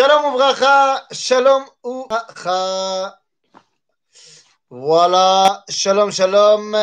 Shalom 0.00 0.32
Uvracha, 0.34 1.06
Shalom 1.12 1.64
Uvracha. 1.84 3.18
Voilà, 4.70 5.62
Shalom 5.68 6.10
Shalom. 6.10 6.74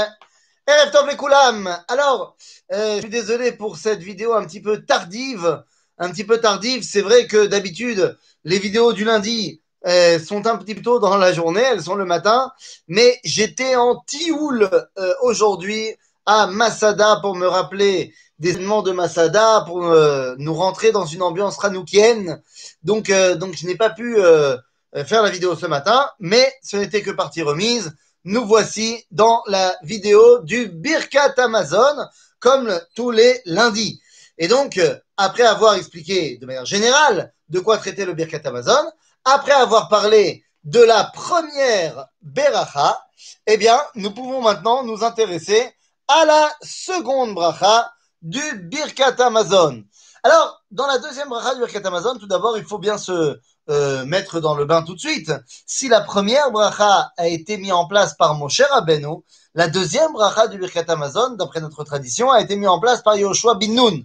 Erev 0.67 0.91
Tov 0.91 1.15
Koulam. 1.15 1.67
Alors, 1.87 2.37
euh, 2.71 2.97
je 2.97 2.99
suis 2.99 3.09
désolé 3.09 3.53
pour 3.53 3.77
cette 3.77 4.03
vidéo 4.03 4.35
un 4.35 4.45
petit 4.45 4.61
peu 4.61 4.85
tardive. 4.85 5.63
Un 5.97 6.11
petit 6.11 6.25
peu 6.25 6.39
tardive. 6.39 6.83
C'est 6.83 7.01
vrai 7.01 7.25
que 7.25 7.47
d'habitude, 7.47 8.15
les 8.43 8.59
vidéos 8.59 8.93
du 8.93 9.03
lundi 9.03 9.63
euh, 9.87 10.19
sont 10.19 10.45
un 10.45 10.55
petit 10.55 10.75
peu 10.75 10.83
tôt 10.83 10.99
dans 10.99 11.17
la 11.17 11.33
journée. 11.33 11.63
Elles 11.63 11.81
sont 11.81 11.95
le 11.95 12.05
matin. 12.05 12.51
Mais 12.87 13.19
j'étais 13.23 13.75
en 13.75 13.95
Tioul 14.05 14.69
euh, 14.99 15.13
aujourd'hui 15.21 15.95
à 16.27 16.45
Masada 16.45 17.17
pour 17.23 17.35
me 17.35 17.47
rappeler 17.47 18.13
des 18.39 18.51
événements 18.51 18.83
de 18.83 18.91
Masada 18.91 19.63
pour 19.65 19.85
euh, 19.85 20.35
nous 20.37 20.53
rentrer 20.53 20.91
dans 20.91 21.05
une 21.05 21.21
ambiance 21.21 21.57
ranoukienne. 21.57 22.41
Donc, 22.83 23.09
euh, 23.09 23.35
donc 23.35 23.55
je 23.55 23.65
n'ai 23.65 23.75
pas 23.75 23.89
pu 23.89 24.17
euh, 24.19 24.57
faire 25.05 25.23
la 25.23 25.29
vidéo 25.29 25.55
ce 25.55 25.65
matin, 25.65 26.09
mais 26.19 26.53
ce 26.61 26.77
n'était 26.77 27.01
que 27.01 27.11
partie 27.11 27.41
remise. 27.41 27.95
Nous 28.23 28.45
voici 28.45 29.05
dans 29.11 29.41
la 29.47 29.75
vidéo 29.83 30.39
du 30.39 30.67
Birkat 30.67 31.33
Amazon, 31.37 32.05
comme 32.39 32.79
tous 32.95 33.11
les 33.11 33.41
lundis. 33.45 34.01
Et 34.37 34.47
donc, 34.47 34.79
après 35.15 35.43
avoir 35.43 35.75
expliqué 35.75 36.37
de 36.37 36.45
manière 36.45 36.65
générale 36.65 37.33
de 37.49 37.59
quoi 37.59 37.77
traiter 37.77 38.05
le 38.05 38.13
Birkat 38.13 38.41
Amazon, 38.45 38.91
après 39.23 39.53
avoir 39.53 39.87
parlé 39.87 40.43
de 40.63 40.81
la 40.81 41.05
première 41.05 42.07
Beracha, 42.21 43.01
eh 43.47 43.57
bien, 43.57 43.79
nous 43.95 44.11
pouvons 44.11 44.41
maintenant 44.41 44.83
nous 44.83 45.03
intéresser 45.03 45.71
à 46.07 46.25
la 46.25 46.51
seconde 46.61 47.33
bracha 47.33 47.91
du 48.21 48.41
Birkat 48.63 49.15
Amazon. 49.19 49.83
Alors, 50.23 50.63
dans 50.71 50.87
la 50.87 50.97
deuxième 50.97 51.29
bracha 51.29 51.53
du 51.53 51.61
Birkat 51.61 51.87
Amazon, 51.87 52.17
tout 52.17 52.27
d'abord, 52.27 52.57
il 52.57 52.63
faut 52.63 52.79
bien 52.79 52.97
se 52.97 53.39
euh, 53.69 54.05
mettre 54.05 54.39
dans 54.39 54.55
le 54.55 54.65
bain 54.65 54.81
tout 54.83 54.95
de 54.95 54.99
suite. 54.99 55.31
Si 55.65 55.87
la 55.87 56.01
première 56.01 56.51
bracha 56.51 57.11
a 57.17 57.27
été 57.27 57.57
mise 57.57 57.71
en 57.71 57.87
place 57.87 58.15
par 58.15 58.35
Moshe 58.35 58.61
Rabbeinu, 58.61 59.23
la 59.53 59.67
deuxième 59.67 60.13
bracha 60.13 60.47
du 60.47 60.57
Birkat 60.57 60.85
Amazon, 60.87 61.31
d'après 61.31 61.61
notre 61.61 61.83
tradition, 61.83 62.31
a 62.31 62.41
été 62.41 62.55
mise 62.55 62.67
en 62.67 62.79
place 62.79 63.01
par 63.01 63.15
Yoshua 63.15 63.55
bin 63.55 63.73
Nun. 63.73 64.03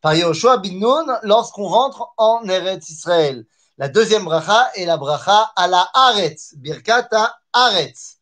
Par 0.00 0.14
Yoshua 0.14 0.58
bin 0.58 0.78
Nun, 0.78 1.18
lorsqu'on 1.22 1.66
rentre 1.66 2.12
en 2.16 2.44
Eretz 2.48 2.88
Israël. 2.90 3.44
La 3.76 3.88
deuxième 3.88 4.24
bracha 4.24 4.70
est 4.74 4.86
la 4.86 4.96
bracha 4.96 5.52
à 5.54 5.68
la 5.68 5.88
Aretz, 5.94 6.54
Birkat 6.56 7.08
Aretz. 7.52 8.18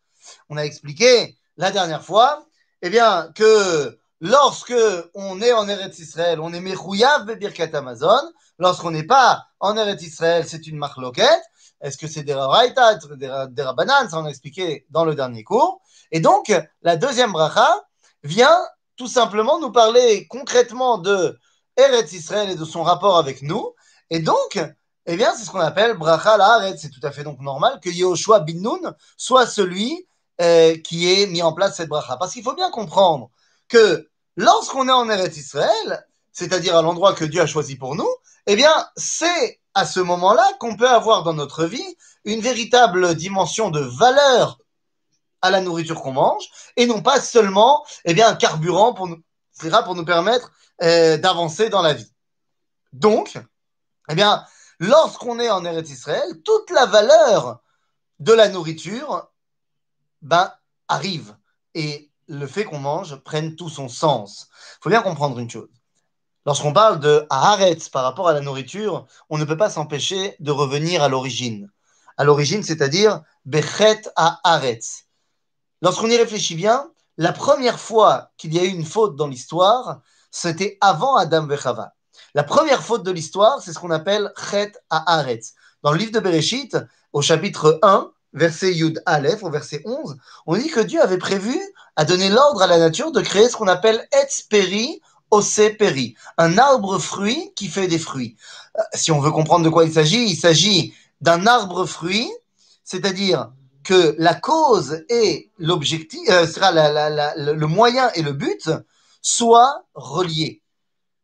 On 0.49 0.57
a 0.57 0.65
expliqué 0.65 1.37
la 1.57 1.71
dernière 1.71 2.05
fois, 2.05 2.47
eh 2.83 2.91
bien, 2.91 3.31
que 3.35 3.99
lorsque 4.21 4.75
on 5.15 5.41
est 5.41 5.53
en 5.53 5.69
Eretz 5.69 5.99
Israël, 5.99 6.41
on 6.41 6.53
est 6.53 6.61
Mechouyav 6.61 7.27
Birkat 7.37 7.71
Amazon. 7.75 8.21
Lorsqu'on 8.59 8.91
n'est 8.91 9.07
pas 9.07 9.47
en 9.61 9.77
Eretz 9.77 10.03
Israël, 10.03 10.45
c'est 10.47 10.67
une 10.67 10.77
marloquette. 10.77 11.43
Est-ce 11.81 11.99
que 11.99 12.07
c'est 12.07 12.23
des 12.23 12.35
Raita, 12.35 12.95
des 13.17 13.63
Rabanan 13.63 14.09
Ça, 14.09 14.19
on 14.19 14.25
a 14.25 14.31
expliqué 14.31 14.87
dans 14.91 15.05
le 15.05 15.15
dernier 15.15 15.45
cours. 15.45 15.81
Et 16.11 16.21
donc, 16.21 16.53
la 16.83 16.97
deuxième 16.97 17.33
bracha 17.33 17.85
vient 18.23 18.57
tout 18.97 19.09
simplement 19.09 19.61
nous 19.61 19.73
parler 19.73 20.27
concrètement 20.29 20.99
de 20.99 21.39
Eretz 21.77 22.13
Israël 22.13 22.51
et 22.51 22.57
de 22.57 22.65
son 22.65 22.83
rapport 22.83 23.19
avec 23.19 23.43
nous. 23.43 23.75
Et 24.09 24.21
donc, 24.21 24.59
eh 25.05 25.17
bien, 25.17 25.35
c'est 25.37 25.45
ce 25.45 25.51
qu'on 25.51 25.61
appelle 25.61 25.97
bracha 25.97 26.39
la 26.39 26.77
C'est 26.77 26.91
tout 26.91 27.01
à 27.03 27.11
fait 27.11 27.25
donc 27.25 27.41
normal 27.41 27.79
que 27.83 27.91
Yehoshua 27.91 28.41
bin 28.41 28.61
Nun 28.61 28.95
soit 29.17 29.47
celui 29.47 30.09
euh, 30.41 30.77
qui 30.79 31.13
est 31.13 31.27
mis 31.27 31.43
en 31.43 31.53
place 31.53 31.77
cette 31.77 31.89
bracha. 31.89 32.17
Parce 32.17 32.33
qu'il 32.33 32.43
faut 32.43 32.55
bien 32.55 32.71
comprendre 32.71 33.31
que 33.69 34.09
lorsqu'on 34.37 34.89
est 34.89 34.93
en 34.93 35.09
Eretz 35.09 35.37
Israël, 35.37 36.07
c'est-à-dire 36.33 36.77
à, 36.77 36.83
l'endroit 36.83 37.15
que 37.15 37.25
Dieu 37.25 37.41
a 37.41 37.47
choisi 37.47 37.77
pour 37.77 37.95
nous, 37.95 38.09
eh 38.47 38.57
bien, 38.57 38.73
c'est 38.97 39.61
à 39.75 39.85
ce 39.87 40.01
moment-là 40.01 40.47
qu'on 40.59 40.77
peut 40.77 40.89
avoir 40.89 41.23
dans 41.23 41.35
notre 41.35 41.65
vie 41.65 41.97
une 42.25 42.41
véritable 42.41 43.15
dimension 43.15 43.71
de 43.71 43.81
valeur 43.81 44.59
à 45.43 45.51
la 45.51 45.61
nourriture 45.61 46.03
qu'on 46.03 46.13
mange, 46.13 46.45
et 46.77 46.87
non 46.87 47.03
pas 47.03 47.21
seulement, 47.21 47.85
eh 48.05 48.15
bien, 48.15 48.29
un 48.29 48.35
carburant 48.35 48.95
pour 48.95 49.07
nous, 49.07 50.05
permettre 50.05 50.53
euh, 50.83 51.17
d'avancer 51.19 51.69
dans 51.69 51.83
la 51.83 51.95
vie. 51.95 52.13
Donc, 52.93 53.39
eh 54.09 54.15
bien, 54.15 54.45
lorsqu'on 54.79 55.39
est 55.39 55.51
en 55.51 55.65
Eretz 55.65 55.91
Israël, 55.91 56.43
toute 56.45 56.71
la 56.71 56.87
valeur 56.87 57.61
de 58.19 58.33
la 58.33 58.49
nourriture, 58.49 59.29
ben, 60.23 60.53
arrive. 60.89 61.37
Et 61.75 62.11
le 62.29 62.47
fait 62.47 62.65
qu'on 62.65 62.79
mange 62.79 63.17
prenne 63.17 63.57
tout 63.57 63.69
son 63.69 63.89
sens. 63.89 64.49
Il 64.51 64.83
faut 64.83 64.91
bien 64.91 65.03
comprendre 65.03 65.39
une 65.39 65.51
chose. 65.51 65.69
Lorsqu'on 66.45 66.73
parle 66.73 67.01
de 67.01 67.27
Haaretz 67.31 67.89
par 67.89 68.05
rapport 68.05 68.29
à 68.29 68.33
la 68.33 68.41
nourriture, 68.41 69.07
on 69.31 69.39
ne 69.39 69.45
peut 69.45 69.57
pas 69.57 69.71
s'empêcher 69.71 70.37
de 70.39 70.53
revenir 70.53 71.03
à 71.03 71.09
l'origine. 71.09 71.71
À 72.17 72.25
l'origine, 72.25 72.63
c'est-à-dire 72.63 73.23
Bechet 73.45 74.03
à 74.17 74.41
Haaretz. 74.45 75.07
Lorsqu'on 75.83 76.09
y 76.09 76.17
réfléchit 76.17 76.55
bien, 76.55 76.91
la 77.17 77.33
première 77.33 77.81
fois 77.81 78.31
qu'il 78.37 78.55
y 78.55 78.59
a 78.59 78.65
eu 78.65 78.69
une 78.69 78.85
faute 78.85 79.17
dans 79.17 79.27
l'histoire, 79.27 80.01
c'était 80.31 80.79
avant 80.81 81.17
Adam 81.17 81.47
Vechava. 81.47 81.95
La 82.35 82.45
première 82.45 82.83
faute 82.83 83.03
de 83.03 83.11
l'histoire, 83.11 83.61
c'est 83.61 83.73
ce 83.73 83.79
qu'on 83.79 83.91
appelle 83.91 84.33
Chet 84.51 84.73
à 84.91 85.15
Haaretz. 85.15 85.55
Dans 85.83 85.93
le 85.93 85.99
livre 85.99 86.13
de 86.13 86.21
Bereshit, 86.21 86.77
au 87.13 87.23
chapitre 87.23 87.79
1, 87.83 88.11
verset 88.37 88.75
Yud 88.75 89.03
Aleph, 89.07 89.43
au 89.43 89.51
verset 89.51 89.83
11, 89.85 90.17
on 90.47 90.57
dit 90.57 90.69
que 90.69 90.81
Dieu 90.81 91.03
avait 91.03 91.19
prévu 91.19 91.59
à 91.97 92.05
donner 92.05 92.29
l'ordre 92.29 92.63
à 92.63 92.67
la 92.67 92.79
nature 92.79 93.11
de 93.11 93.21
créer 93.21 93.49
ce 93.49 93.57
qu'on 93.57 93.67
appelle 93.67 94.07
Etz 94.13 94.43
Peri, 94.49 95.01
Ose 95.31 95.61
Peri, 95.79 96.15
un 96.39 96.59
arbre 96.59 96.99
fruit 96.99 97.53
qui 97.57 97.69
fait 97.69 97.89
des 97.89 97.99
fruits. 97.99 98.37
Euh, 98.79 98.83
si 98.95 99.11
on 99.11 99.21
veut 99.21 99.33
comprendre 99.33 99.65
de 99.65 99.71
quoi 99.71 99.85
il 99.85 99.93
s'agit, 99.93 100.25
il 100.25 100.37
s'agit 100.37 100.95
d'un 101.21 101.47
arbre 101.47 101.87
fruit, 101.87 102.31
c'est-à-dire 102.85 103.51
que 103.83 104.15
la 104.19 104.35
cause 104.35 105.05
et 105.09 105.51
l'objectif, 105.59 106.29
euh, 106.29 106.47
sera 106.47 106.71
le 106.73 107.67
moyen 107.67 108.11
et 108.15 108.23
le 108.23 108.33
but 108.33 108.71
soient 109.23 109.85
reliés. 109.95 110.63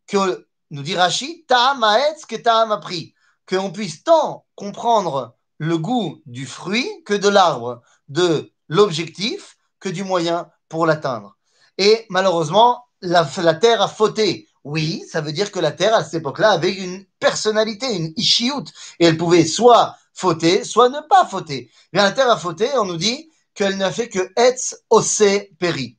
Que 0.07 0.47
nous 0.71 0.83
dit 0.83 0.97
Rashi, 0.97 1.45
Ta'am 1.47 1.85
que 2.29 2.37
Ta'am 2.37 2.73
a 2.73 2.79
pris. 2.79 3.15
Qu'on 3.47 3.71
puisse 3.71 4.03
tant 4.03 4.47
comprendre 4.55 5.37
le 5.63 5.79
goût 5.79 6.21
du 6.27 6.45
fruit 6.45 6.91
que 7.05 7.15
de 7.15 7.29
l'arbre, 7.29 7.83
de 8.09 8.51
l'objectif 8.69 9.57
que 9.79 9.89
du 9.89 10.03
moyen 10.03 10.51
pour 10.69 10.87
l'atteindre. 10.87 11.37
Et 11.79 12.05
malheureusement, 12.09 12.85
la, 13.01 13.25
Terre 13.55 13.81
a 13.81 13.87
fauté. 13.87 14.49
Oui, 14.65 15.05
ça 15.09 15.21
veut 15.21 15.31
dire 15.31 15.53
que 15.53 15.61
la 15.61 15.71
Terre, 15.71 15.95
à 15.95 16.03
cette 16.03 16.15
époque-là, 16.15 16.51
avait 16.51 16.73
une 16.73 17.05
personnalité, 17.21 17.95
une 17.95 18.13
ishiout, 18.17 18.65
et 18.99 19.07
elle 19.07 19.17
pouvait 19.17 19.45
soit 19.45 19.95
fauter, 20.13 20.65
soit 20.65 20.89
ne 20.89 20.99
pas 21.09 21.27
fauter. 21.27 21.71
Mais 21.93 22.03
la 22.03 22.11
Terre 22.11 22.31
a 22.31 22.37
fauté, 22.37 22.69
on 22.77 22.85
nous 22.85 22.97
dit 22.97 23.31
qu'elle 23.55 23.77
n'a 23.77 23.93
fait 23.93 24.09
que 24.09 24.33
etz 24.37 24.75
ose 24.91 25.23
peri. 25.61 25.97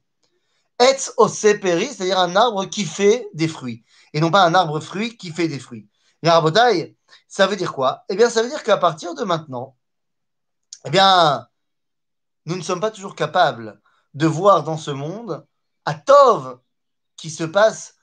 Etz 0.77 1.13
ose 1.15 1.55
peri, 1.61 1.87
c'est-à-dire 1.87 2.19
un 2.19 2.35
arbre 2.35 2.65
qui 2.65 2.83
fait 2.83 3.29
des 3.33 3.47
fruits, 3.47 3.85
et 4.11 4.19
non 4.19 4.29
pas 4.29 4.43
un 4.43 4.55
arbre 4.55 4.81
fruit 4.81 5.15
qui 5.15 5.31
fait 5.31 5.47
des 5.47 5.59
fruits. 5.59 5.87
Et 6.21 6.27
ça 7.33 7.47
veut 7.47 7.55
dire 7.55 7.73
quoi? 7.73 8.05
Eh 8.09 8.15
bien, 8.15 8.29
ça 8.29 8.43
veut 8.43 8.49
dire 8.49 8.61
qu'à 8.61 8.77
partir 8.77 9.15
de 9.15 9.23
maintenant, 9.23 9.75
eh 10.85 10.91
bien, 10.91 11.47
nous 12.45 12.55
ne 12.55 12.61
sommes 12.61 12.79
pas 12.79 12.91
toujours 12.91 13.15
capables 13.15 13.81
de 14.13 14.27
voir 14.27 14.63
dans 14.63 14.77
ce 14.77 14.91
monde 14.91 15.43
à 15.83 15.95
Tov 15.95 16.59
qui 17.15 17.31
se 17.31 17.43
passe 17.43 17.97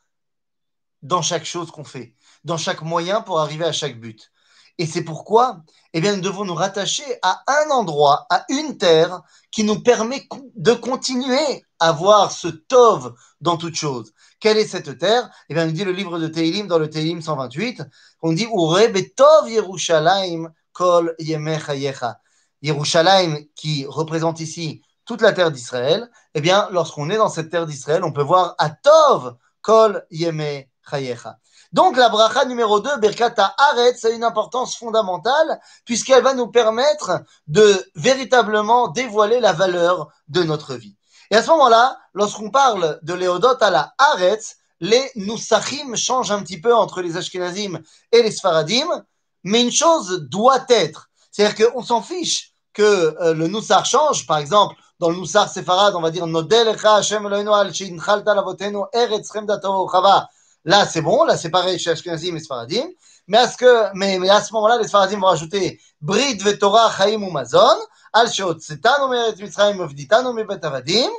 dans 1.03 1.23
chaque 1.23 1.45
chose 1.45 1.71
qu'on 1.71 1.85
fait, 1.85 2.17
dans 2.43 2.57
chaque 2.57 2.83
moyen 2.83 3.21
pour 3.21 3.39
arriver 3.39 3.65
à 3.65 3.71
chaque 3.71 4.01
but. 4.01 4.33
Et 4.81 4.87
c'est 4.87 5.03
pourquoi, 5.05 5.63
eh 5.93 6.01
bien, 6.01 6.17
nous 6.17 6.23
devons 6.23 6.47
nous 6.47 6.55
rattacher 6.55 7.05
à 7.21 7.43
un 7.47 7.69
endroit, 7.71 8.27
à 8.31 8.47
une 8.49 8.79
terre 8.79 9.21
qui 9.53 9.63
nous 9.63 9.83
permet 9.83 10.27
de 10.57 10.73
continuer 10.73 11.67
à 11.79 11.93
voir 11.93 12.33
ce 12.33 12.49
Tov 12.49 13.15
dans 13.43 13.59
toute 13.59 13.75
chose. 13.75 14.15
Quelle 14.41 14.57
est 14.57 14.67
cette 14.67 14.97
terre? 14.97 15.29
Eh 15.51 15.55
bien, 15.55 15.67
nous 15.67 15.73
dit 15.73 15.85
le 15.85 15.93
livre 15.93 16.19
de 16.19 16.29
Teilim 16.29 16.67
dans 16.67 16.79
le 16.79 16.89
Teilim 16.89 17.21
128, 17.21 17.83
on 18.23 18.33
dit 18.33 18.45
Ure 18.45 18.91
betov 18.91 19.51
Yerushalayim 19.51 20.51
kol 20.73 21.15
yemechayecha. 21.19 22.19
Yerushalayim, 22.63 23.37
qui 23.55 23.85
représente 23.87 24.41
ici 24.41 24.81
toute 25.05 25.21
la 25.21 25.35
terre 25.35 25.51
d'Israël, 25.51 26.11
eh 26.33 26.41
bien, 26.41 26.71
lorsqu'on 26.73 27.11
est 27.11 27.19
dans 27.19 27.29
cette 27.29 27.51
terre 27.51 27.67
d'Israël, 27.67 28.03
on 28.03 28.13
peut 28.13 28.23
voir 28.23 28.55
Atov 28.57 29.37
kol 29.61 30.07
yemechayecha. 30.11 31.39
Donc, 31.73 31.97
la 31.97 32.09
bracha 32.09 32.45
numéro 32.47 32.81
2, 32.81 32.97
Berkata 32.97 33.55
Aretz, 33.57 34.05
a 34.05 34.11
une 34.11 34.25
importance 34.25 34.77
fondamentale 34.77 35.61
puisqu'elle 35.85 36.23
va 36.23 36.35
nous 36.35 36.49
permettre 36.49 37.23
de 37.47 37.85
véritablement 37.95 38.89
dévoiler 38.89 39.39
la 39.39 39.53
valeur 39.53 40.09
de 40.29 40.43
notre 40.43 40.75
vie. 40.75 40.97
Et 41.31 41.37
à 41.37 41.43
ce 41.43 41.51
moment-là, 41.51 41.97
lorsqu'on 42.13 42.51
parle 42.51 42.99
de 43.03 43.15
Léodot 43.15 43.57
à 43.61 43.71
la 43.71 43.95
Aretz, 43.99 44.57
les 44.81 45.11
Nusachim 45.15 45.95
changent 45.95 46.33
un 46.33 46.43
petit 46.43 46.61
peu 46.61 46.75
entre 46.75 47.03
les 47.03 47.17
Ashkenazim 47.17 47.81
et 48.11 48.23
les 48.23 48.33
Sfaradim, 48.33 49.05
mais 49.45 49.63
une 49.63 49.71
chose 49.71 50.27
doit 50.29 50.65
être, 50.69 51.09
c'est-à-dire 51.31 51.71
qu'on 51.71 51.83
s'en 51.83 52.03
fiche 52.03 52.53
que 52.73 52.83
euh, 53.21 53.35
le 53.35 53.47
Nusach 53.47 53.85
change, 53.85 54.27
par 54.27 54.39
exemple, 54.39 54.75
dans 54.99 55.11
le 55.11 55.17
Nusach 55.17 55.51
Sefarad, 55.51 55.95
on 55.95 56.01
va 56.01 56.11
dire 56.11 56.25
Hashem 56.25 57.27
Eloheinu 57.27 57.53
al 57.53 57.73
Shinchalta 57.73 58.35
Lavotenu 58.35 58.83
Eretz 58.93 59.31
Chava 59.33 60.29
là 60.64 60.86
c'est 60.86 61.02
bon, 61.02 61.24
là 61.24 61.38
c'est 61.38 61.50
pareil 61.50 61.78
chez 61.80 61.92
Ashkenazim 61.92 62.36
et 62.36 62.40
Sfaradim, 62.40 62.88
mais 63.28 63.38
à 63.40 63.48
ce, 63.50 63.58
que, 63.58 63.94
mais, 63.94 64.20
mais 64.20 64.30
à 64.30 64.42
ce 64.42 64.54
moment-là, 64.54 64.78
les 64.78 64.88
Sfaradim 64.88 65.20
vont 65.20 65.28
rajouter 65.28 65.80
Brit 66.02 66.38
veTorah 66.38 66.92
Chaim 66.96 67.24
ou 67.24 67.32
Mazon, 67.32 67.78
al 68.14 68.32
sheotzetanu 68.32 69.10
me'eretz 69.10 69.40
Mitzrayim 69.40 69.80
uvditanu 69.80 70.34
mibet 70.34 70.64
avadim, 70.64 71.12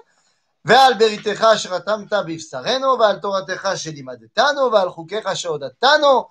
ועל 0.69 0.95
בריתך 0.95 1.43
אשר 1.55 1.69
חתמת 1.69 2.13
בבשרנו, 2.13 2.99
ועל 2.99 3.19
תורתך 3.19 3.69
שלימדתנו, 3.77 4.73
ועל 4.73 4.91
חוקיך 4.91 5.37
שהודתנו, 5.37 6.25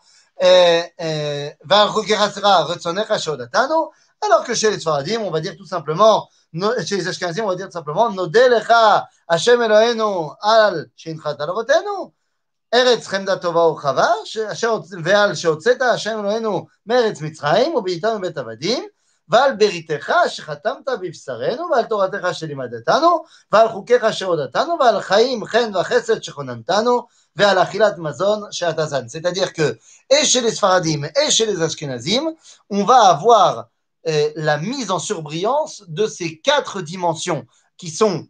ועל 1.65 1.87
חוקיך 1.87 2.19
סליחה, 2.31 2.61
רצונך 2.61 3.13
שהודתנו, 3.17 3.89
alors 4.25 4.43
que 4.43 4.53
chez 4.53 4.71
les 4.71 4.79
Sfaradim, 4.79 5.21
on 5.21 5.31
va 5.31 5.39
dire 5.39 5.55
tout 5.55 5.65
simplement, 5.65 6.27
chez 6.85 6.97
les 6.97 7.07
Ashkenazim, 7.07 7.43
on 7.45 7.47
va 7.47 7.55
dire 7.55 7.67
tout 7.67 7.77
simplement, 7.77 8.09
נודה 8.09 8.47
לך, 8.47 8.73
השם 9.29 9.61
אלוהינו, 9.61 10.31
על 10.41 10.85
שהנחת 10.95 11.41
על 11.41 11.49
אבותינו, 11.49 12.11
ארץ 12.74 13.06
חמדה 13.06 13.36
טובה 13.36 13.60
ורחבה, 13.60 14.08
ועל 15.04 15.34
שהוצאת 15.34 15.82
השם 15.82 16.18
אלוהינו 16.20 16.66
מארץ 16.86 17.20
מצרים, 17.20 17.74
ובעיטה 17.74 18.18
מבית 18.18 18.38
עבדים, 18.38 18.84
ועל 19.28 19.56
בריתך 19.56 20.12
שחתמת 20.28 20.88
בבשרנו, 21.02 21.70
ועל 21.70 21.84
תורתך 21.84 22.28
שלימדתנו, 22.32 23.22
ועל 23.52 23.68
חוקיך 23.68 24.12
שהודתנו, 24.12 24.76
ועל 24.80 25.00
חיים, 25.00 25.44
חן 25.44 25.76
וחסד 25.76 26.22
שכוננתנו, 26.22 27.06
ועל 27.36 27.62
אכילת 27.62 27.98
מזון 27.98 28.42
שאתה 28.50 28.86
זן. 28.86 29.06
C'est-à-dire 29.08 29.52
que, 29.52 29.78
et 30.10 30.24
chez 30.24 30.40
les 30.40 30.52
Sfaradim, 30.52 31.04
et 31.04 31.30
chez 31.30 31.46
les 31.46 31.62
Ashkenazim, 31.62 32.24
on 32.70 32.84
va 32.84 33.08
avoir 33.08 33.68
euh, 34.06 34.30
la 34.34 34.56
mise 34.58 34.90
en 34.90 34.98
surbrillance 34.98 35.84
de 35.86 36.06
ces 36.06 36.40
quatre 36.40 36.80
dimensions 36.80 37.46
qui 37.76 37.90
sont 37.90 38.26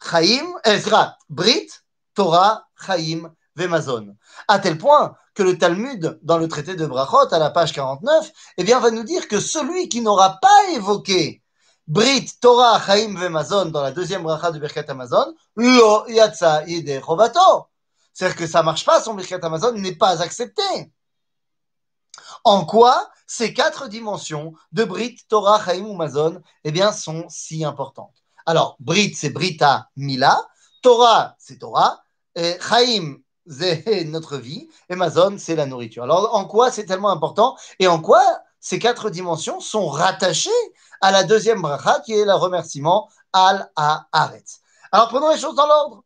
Chaim, 0.00 0.46
Ezra, 0.64 1.16
Brit, 1.28 1.68
Torah, 2.14 2.64
Chaim, 2.86 3.32
Vemazon. 3.58 4.16
À 4.46 4.58
tel 4.58 4.78
point 4.78 5.16
que 5.34 5.42
le 5.42 5.58
Talmud, 5.58 6.18
dans 6.22 6.38
le 6.38 6.48
traité 6.48 6.76
de 6.76 6.86
Brachot, 6.86 7.32
à 7.32 7.38
la 7.38 7.50
page 7.50 7.72
49, 7.72 8.32
eh 8.56 8.64
bien, 8.64 8.80
va 8.80 8.90
nous 8.90 9.04
dire 9.04 9.28
que 9.28 9.40
celui 9.40 9.88
qui 9.88 10.00
n'aura 10.00 10.38
pas 10.40 10.70
évoqué 10.72 11.42
Brit, 11.88 12.26
Torah, 12.40 12.80
Chaim, 12.84 13.14
Vemazon 13.16 13.66
dans 13.66 13.82
la 13.82 13.92
deuxième 13.92 14.22
bracha 14.22 14.50
de 14.50 14.58
Birkat 14.58 14.84
Amazon, 14.88 15.34
lo 15.56 16.06
yatsa 16.08 16.66
yede 16.66 17.00
chovato. 17.00 17.68
C'est-à-dire 18.12 18.36
que 18.36 18.46
ça 18.46 18.62
marche 18.62 18.84
pas, 18.84 19.00
son 19.00 19.14
Birkat 19.14 19.38
Amazon 19.42 19.72
n'est 19.72 19.96
pas 19.96 20.20
accepté. 20.20 20.92
En 22.44 22.66
quoi 22.66 23.10
ces 23.26 23.54
quatre 23.54 23.88
dimensions 23.88 24.52
de 24.72 24.84
Brit, 24.84 25.16
Torah, 25.28 25.64
Chaim 25.64 25.84
ou 25.84 25.94
Mazon 25.94 26.42
eh 26.64 26.72
bien, 26.72 26.92
sont 26.92 27.24
si 27.30 27.64
importantes? 27.64 28.22
Alors, 28.44 28.76
Brit, 28.80 29.14
c'est 29.14 29.30
Brita 29.30 29.88
Mila, 29.96 30.46
Torah, 30.82 31.36
c'est 31.38 31.58
Torah, 31.58 32.02
et 32.34 32.58
Chaim, 32.60 33.16
notre 34.06 34.36
vie, 34.36 34.68
et 34.88 34.94
Mazon, 34.94 35.36
c'est 35.38 35.56
la 35.56 35.66
nourriture. 35.66 36.04
Alors, 36.04 36.34
en 36.34 36.44
quoi 36.44 36.70
c'est 36.70 36.84
tellement 36.84 37.10
important 37.10 37.56
et 37.78 37.88
en 37.88 38.00
quoi 38.00 38.22
ces 38.60 38.78
quatre 38.78 39.10
dimensions 39.10 39.60
sont 39.60 39.88
rattachées 39.88 40.50
à 41.00 41.12
la 41.12 41.24
deuxième 41.24 41.62
bracha 41.62 42.00
qui 42.00 42.12
est 42.12 42.24
le 42.24 42.34
remerciement 42.34 43.08
al 43.32 43.70
haaretz? 43.76 44.60
Alors, 44.92 45.08
prenons 45.08 45.30
les 45.30 45.38
choses 45.38 45.54
dans 45.54 45.66
l'ordre. 45.66 46.04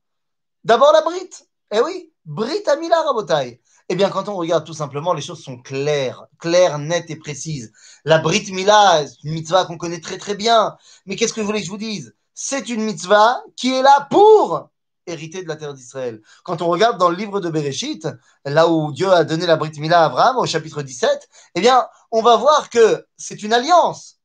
D'abord, 0.64 0.92
la 0.92 1.02
Brit. 1.02 1.30
Eh 1.72 1.80
oui, 1.80 2.12
Brit 2.24 2.62
Amila 2.68 3.02
Rabotai. 3.02 3.60
Eh 3.88 3.94
bien, 3.96 4.10
quand 4.10 4.28
on 4.28 4.36
regarde 4.36 4.64
tout 4.64 4.74
simplement, 4.74 5.12
les 5.12 5.22
choses 5.22 5.42
sont 5.42 5.58
claires, 5.58 6.26
claires, 6.38 6.78
nettes 6.78 7.10
et 7.10 7.16
précises. 7.16 7.72
La 8.04 8.18
Brit 8.18 8.50
Mila, 8.52 9.04
c'est 9.06 9.24
une 9.24 9.32
mitzvah 9.32 9.64
qu'on 9.64 9.76
connaît 9.76 10.00
très 10.00 10.18
très 10.18 10.34
bien. 10.34 10.76
Mais 11.06 11.16
qu'est-ce 11.16 11.32
que 11.32 11.40
vous 11.40 11.46
voulez 11.46 11.60
que 11.60 11.66
je 11.66 11.70
vous 11.70 11.78
dise? 11.78 12.14
C'est 12.34 12.68
une 12.68 12.82
mitzvah 12.82 13.42
qui 13.56 13.74
est 13.74 13.82
là 13.82 14.06
pour 14.10 14.68
hériter 15.06 15.42
de 15.42 15.48
la 15.48 15.56
terre 15.56 15.74
d'Israël. 15.74 16.20
Quand 16.44 16.62
on 16.62 16.68
regarde 16.68 16.98
dans 16.98 17.10
le 17.10 17.16
livre 17.16 17.40
de 17.40 17.50
Bereshit, 17.50 18.08
là 18.44 18.68
où 18.68 18.92
Dieu 18.92 19.10
a 19.10 19.24
donné 19.24 19.46
la 19.46 19.56
Brit 19.56 19.72
Mila 19.78 20.02
à 20.02 20.04
Abraham, 20.06 20.38
au 20.38 20.46
chapitre 20.46 20.82
17, 20.82 21.28
eh 21.54 21.60
bien, 21.60 21.86
on 22.10 22.22
va 22.22 22.36
voir 22.36 22.70
que 22.70 23.06
c'est 23.16 23.42
une 23.42 23.52
alliance. 23.52 24.18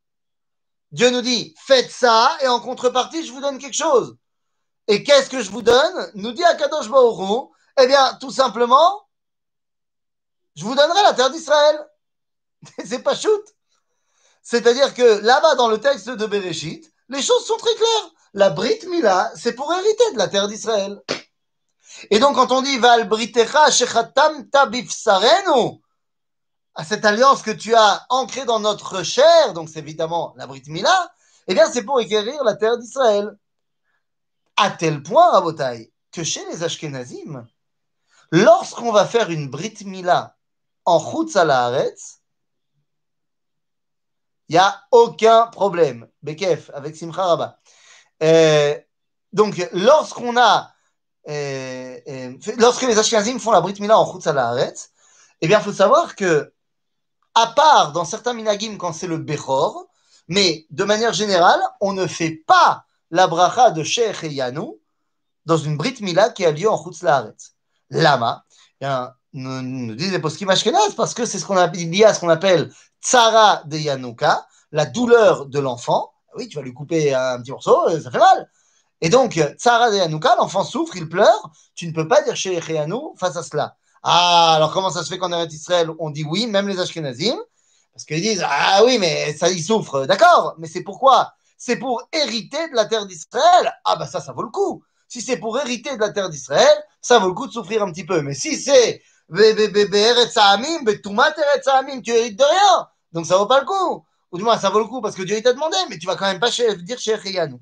Dieu 0.91 1.09
nous 1.09 1.21
dit, 1.21 1.53
faites 1.57 1.91
ça, 1.91 2.37
et 2.41 2.47
en 2.47 2.59
contrepartie, 2.59 3.25
je 3.25 3.31
vous 3.31 3.41
donne 3.41 3.57
quelque 3.57 3.75
chose. 3.75 4.15
Et 4.87 5.03
qu'est-ce 5.03 5.29
que 5.29 5.41
je 5.41 5.51
vous 5.51 5.61
donne? 5.61 6.11
Nous 6.15 6.31
dit 6.31 6.43
Akadosh 6.43 6.89
Baruch 6.89 7.49
eh 7.79 7.87
bien, 7.87 8.13
tout 8.19 8.31
simplement, 8.31 9.07
je 10.55 10.63
vous 10.63 10.75
donnerai 10.75 11.03
la 11.03 11.13
terre 11.13 11.29
d'Israël. 11.29 11.87
c'est 12.85 13.03
pas 13.03 13.15
shoot. 13.15 13.43
C'est-à-dire 14.41 14.93
que 14.93 15.19
là-bas, 15.19 15.55
dans 15.55 15.67
le 15.67 15.79
texte 15.79 16.09
de 16.09 16.25
Bereshit, 16.25 16.91
les 17.09 17.21
choses 17.21 17.45
sont 17.45 17.57
très 17.57 17.75
claires. 17.75 18.11
La 18.37 18.51
Brit 18.51 18.85
Mila, 18.87 19.31
c'est 19.35 19.53
pour 19.53 19.73
hériter 19.73 20.11
de 20.13 20.19
la 20.19 20.27
terre 20.27 20.47
d'Israël. 20.47 21.01
Et 22.11 22.19
donc, 22.19 22.35
quand 22.35 22.51
on 22.51 22.61
dit 22.61 22.77
Val 22.77 23.09
Britecha 23.09 23.71
Shechatam 23.71 24.47
Tabifsarenu, 24.51 25.81
à 26.75 26.83
cette 26.83 27.03
alliance 27.03 27.41
que 27.41 27.49
tu 27.49 27.73
as 27.73 28.05
ancrée 28.09 28.45
dans 28.45 28.59
notre 28.59 29.01
chair, 29.01 29.53
donc 29.53 29.69
c'est 29.69 29.79
évidemment 29.79 30.35
la 30.37 30.45
Brit 30.45 30.61
Mila, 30.67 31.11
eh 31.47 31.55
bien, 31.55 31.65
c'est 31.71 31.81
pour 31.81 31.97
acquérir 31.97 32.43
la 32.43 32.55
terre 32.55 32.77
d'Israël. 32.77 33.35
À 34.55 34.69
tel 34.69 35.01
point, 35.01 35.31
Rabotai, 35.31 35.91
que 36.11 36.23
chez 36.23 36.45
les 36.51 36.61
Ashkenazim, 36.61 37.47
lorsqu'on 38.29 38.91
va 38.91 39.07
faire 39.07 39.31
une 39.31 39.49
Brit 39.49 39.79
Mila 39.83 40.37
en 40.85 40.99
Chutz 40.99 41.35
il 44.49 44.53
n'y 44.53 44.59
a 44.59 44.81
aucun 44.91 45.47
problème. 45.47 46.07
Bekef, 46.21 46.69
avec 46.73 46.95
Simcha 46.95 47.25
Rabba. 47.25 47.59
Euh, 48.23 48.77
donc, 49.33 49.67
lorsqu'on 49.73 50.37
a, 50.37 50.71
euh, 51.29 51.99
euh, 52.07 52.33
lorsque 52.57 52.83
les 52.83 52.97
Ashkenazim 52.97 53.39
font 53.39 53.51
la 53.51 53.61
Brit 53.61 53.75
Mila 53.79 53.97
en 53.99 54.11
Chutz 54.11 54.27
Haaretz, 54.27 54.91
eh 55.41 55.47
bien, 55.47 55.59
il 55.59 55.63
faut 55.63 55.73
savoir 55.73 56.15
que, 56.15 56.53
à 57.35 57.47
part 57.47 57.91
dans 57.91 58.05
certains 58.05 58.33
minagim 58.33 58.77
quand 58.77 58.93
c'est 58.93 59.07
le 59.07 59.17
Bechor, 59.17 59.87
mais 60.27 60.65
de 60.71 60.83
manière 60.83 61.13
générale, 61.13 61.59
on 61.81 61.93
ne 61.93 62.07
fait 62.07 62.43
pas 62.47 62.85
la 63.11 63.27
bracha 63.27 63.71
de 63.71 63.83
Sheikh 63.83 64.23
et 64.23 64.29
Yanou 64.29 64.79
dans 65.45 65.57
une 65.57 65.77
Brit 65.77 65.95
Mila 66.01 66.29
qui 66.29 66.45
a 66.45 66.51
lieu 66.51 66.69
en 66.69 66.83
Chutz 66.83 67.03
Haaretz. 67.03 67.53
Lama, 67.89 68.43
nous, 69.33 69.61
nous 69.61 69.95
disent 69.95 70.11
les 70.11 70.19
poskim 70.19 70.49
ashkenaz 70.49 70.95
parce 70.95 71.13
que 71.13 71.25
c'est 71.25 71.39
ce 71.39 71.45
qu'on 71.45 71.57
a 71.57 71.67
lié 71.67 72.03
à 72.03 72.13
ce 72.13 72.19
qu'on 72.19 72.29
appelle 72.29 72.71
tsara 73.01 73.63
de 73.65 73.77
Yanouka, 73.77 74.45
la 74.71 74.85
douleur 74.85 75.45
de 75.45 75.59
l'enfant. 75.59 76.11
Oui, 76.35 76.47
tu 76.47 76.57
vas 76.57 76.63
lui 76.63 76.73
couper 76.73 77.13
un 77.13 77.39
petit 77.41 77.51
morceau, 77.51 77.87
euh, 77.87 77.99
ça 77.99 78.11
fait 78.11 78.19
mal. 78.19 78.49
Et 79.01 79.09
donc, 79.09 79.39
tsara 79.57 79.91
de 79.91 79.97
Yanouka, 79.97 80.35
l'enfant 80.37 80.63
souffre, 80.63 80.95
il 80.95 81.07
pleure. 81.07 81.51
Tu 81.75 81.87
ne 81.87 81.93
peux 81.93 82.07
pas 82.07 82.21
dire 82.23 82.35
chez 82.35 82.55
Yanou 82.55 83.15
face 83.17 83.35
à 83.35 83.43
cela. 83.43 83.75
Ah, 84.03 84.53
alors 84.55 84.73
comment 84.73 84.89
ça 84.89 85.03
se 85.03 85.09
fait 85.09 85.17
qu'en 85.17 85.31
Eretz 85.31 85.53
Israël, 85.53 85.89
on 85.99 86.09
dit 86.09 86.23
oui, 86.23 86.47
même 86.47 86.67
les 86.67 86.79
Ashkenazim? 86.79 87.37
Parce 87.93 88.05
qu'ils 88.05 88.21
disent, 88.21 88.45
ah 88.47 88.81
oui, 88.85 88.97
mais 88.99 89.33
ça, 89.33 89.49
il 89.49 89.63
souffre. 89.63 90.05
D'accord, 90.05 90.55
mais 90.59 90.67
c'est 90.67 90.83
pourquoi? 90.83 91.33
C'est 91.57 91.77
pour 91.77 92.03
hériter 92.13 92.69
de 92.69 92.75
la 92.75 92.85
terre 92.85 93.07
d'Israël. 93.07 93.73
Ah, 93.85 93.95
bah 93.95 94.05
ça, 94.07 94.21
ça 94.21 94.33
vaut 94.33 94.43
le 94.43 94.49
coup. 94.49 94.83
Si 95.07 95.21
c'est 95.21 95.37
pour 95.37 95.59
hériter 95.59 95.95
de 95.95 96.01
la 96.01 96.09
terre 96.09 96.29
d'Israël, 96.29 96.77
ça 97.01 97.17
vaut 97.19 97.27
le 97.27 97.33
coup 97.33 97.47
de 97.47 97.51
souffrir 97.51 97.81
un 97.81 97.91
petit 97.91 98.05
peu. 98.05 98.21
Mais 98.21 98.35
si 98.35 98.55
c'est 98.55 99.01
tu 102.03 102.11
hérites 102.11 102.39
de 102.39 102.43
rien. 102.43 102.87
Donc 103.13 103.25
ça 103.25 103.37
vaut 103.37 103.45
pas 103.47 103.59
le 103.59 103.65
coup. 103.65 104.05
Ou 104.31 104.37
du 104.37 104.43
moins, 104.43 104.57
ça 104.57 104.69
vaut 104.69 104.79
le 104.79 104.85
coup 104.85 105.01
parce 105.01 105.15
que 105.15 105.23
Dieu 105.23 105.41
t'a 105.41 105.53
demandé, 105.53 105.77
mais 105.89 105.97
tu 105.97 106.07
vas 106.07 106.15
quand 106.15 106.25
même 106.25 106.39
pas 106.39 106.49
dire 106.49 106.99
chez 106.99 107.17
Yanou. 107.31 107.61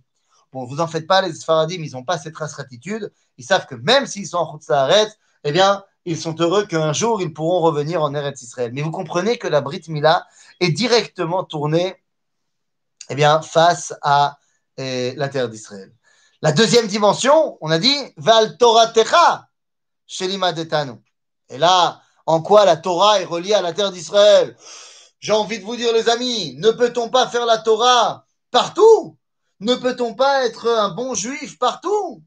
Bon, 0.52 0.66
vous 0.66 0.80
en 0.80 0.88
faites 0.88 1.06
pas, 1.08 1.22
les 1.22 1.34
Sfaradim, 1.34 1.84
ils 1.84 1.92
n'ont 1.92 2.04
pas 2.04 2.18
cette 2.18 2.36
attitude. 2.58 3.12
Ils 3.38 3.44
savent 3.44 3.66
que 3.66 3.76
même 3.76 4.06
s'ils 4.08 4.28
sont 4.28 4.38
en 4.38 4.60
Saharet, 4.60 5.10
eh 5.44 5.52
bien, 5.52 5.84
ils 6.06 6.18
sont 6.18 6.36
heureux 6.40 6.66
qu'un 6.66 6.94
jour, 6.94 7.22
ils 7.22 7.34
pourront 7.34 7.62
revenir 7.62 8.02
en 8.02 8.14
Eretz 8.14 8.42
Israël. 8.42 8.72
Mais 8.74 8.82
vous 8.82 8.92
comprenez 8.92 9.38
que 9.38 9.48
la 9.48 9.62
Brit 9.62 9.84
Mila 9.90 10.26
est 10.60 10.70
directement 10.70 11.44
tournée 11.44 11.96
eh 13.10 13.16
bien, 13.16 13.42
face 13.42 13.94
à 14.02 14.38
eh, 14.78 15.14
la 15.16 15.30
terre 15.30 15.50
d'Israël. 15.50 15.92
La 16.42 16.52
deuxième 16.52 16.88
dimension, 16.88 17.58
on 17.62 17.72
a 17.72 17.80
dit, 17.80 17.96
Val 18.18 18.58
Torah 18.58 18.88
Techa, 18.88 19.48
Shelima 20.06 20.54
Detanu. 20.54 20.94
Et 21.50 21.58
là, 21.58 22.02
en 22.26 22.42
quoi 22.42 22.66
la 22.66 22.78
Torah 22.78 23.20
est 23.20 23.26
reliée 23.26 23.54
à 23.54 23.62
la 23.62 23.74
terre 23.74 23.92
d'Israël? 23.92 24.56
J'ai 25.26 25.34
envie 25.34 25.58
de 25.58 25.66
vous 25.66 25.76
dire, 25.76 25.92
les 25.92 26.08
amis, 26.08 26.54
ne 26.60 26.70
peut-on 26.70 27.10
pas 27.10 27.28
faire 27.28 27.48
la 27.48 27.58
Torah 27.58 28.26
partout? 28.52 29.18
Ne 29.60 29.74
peut-on 29.74 30.14
pas 30.14 30.46
être 30.46 30.68
un 30.70 30.90
bon 30.90 31.16
juif 31.16 31.58
partout? 31.58 32.22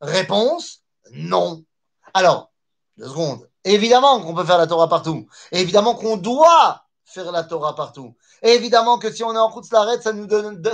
Réponse, 0.00 0.82
non. 1.10 1.64
Alors, 2.12 2.52
deux 2.96 3.08
secondes. 3.08 3.50
Évidemment 3.64 4.20
qu'on 4.20 4.36
peut 4.36 4.44
faire 4.44 4.58
la 4.58 4.68
Torah 4.68 4.88
partout. 4.88 5.26
évidemment 5.50 5.96
qu'on 5.96 6.16
doit 6.16 6.84
faire 7.04 7.32
la 7.32 7.42
Torah 7.42 7.74
partout. 7.74 8.14
évidemment 8.40 9.00
que 9.00 9.10
si 9.10 9.24
on 9.24 9.34
est 9.34 9.38
en 9.38 9.48
route 9.48 9.68
la 9.72 10.00
ça, 10.00 10.12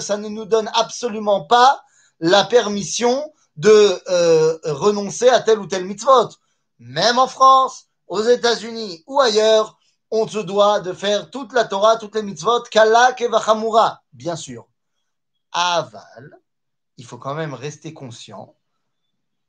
ça 0.00 0.18
ne 0.18 0.28
nous 0.28 0.44
donne 0.44 0.70
absolument 0.75 1.46
pas 1.46 1.82
la 2.18 2.44
permission 2.44 3.32
de 3.56 3.99
euh, 4.10 4.58
renoncer 4.64 5.30
à 5.30 5.40
tel 5.40 5.58
ou 5.58 5.66
tel 5.66 5.87
mitzvot. 5.87 6.28
Même 6.78 7.18
en 7.18 7.26
France, 7.26 7.87
aux 8.06 8.22
États-Unis 8.22 9.02
ou 9.06 9.18
ailleurs, 9.18 9.79
on 10.11 10.26
se 10.26 10.38
doit 10.38 10.81
de 10.81 10.93
faire 10.93 11.31
toute 11.31 11.52
la 11.52 11.64
Torah, 11.64 11.97
toutes 11.97 12.14
les 12.14 12.23
mitzvot, 12.23 12.62
kalak 12.71 13.21
et 13.21 13.29
vachamura, 13.29 14.02
bien 14.12 14.37
sûr. 14.37 14.67
Aval, 15.52 16.38
il 16.97 17.05
faut 17.05 17.19
quand 17.19 17.35
même 17.35 17.55
rester 17.55 17.93
conscient 17.95 18.55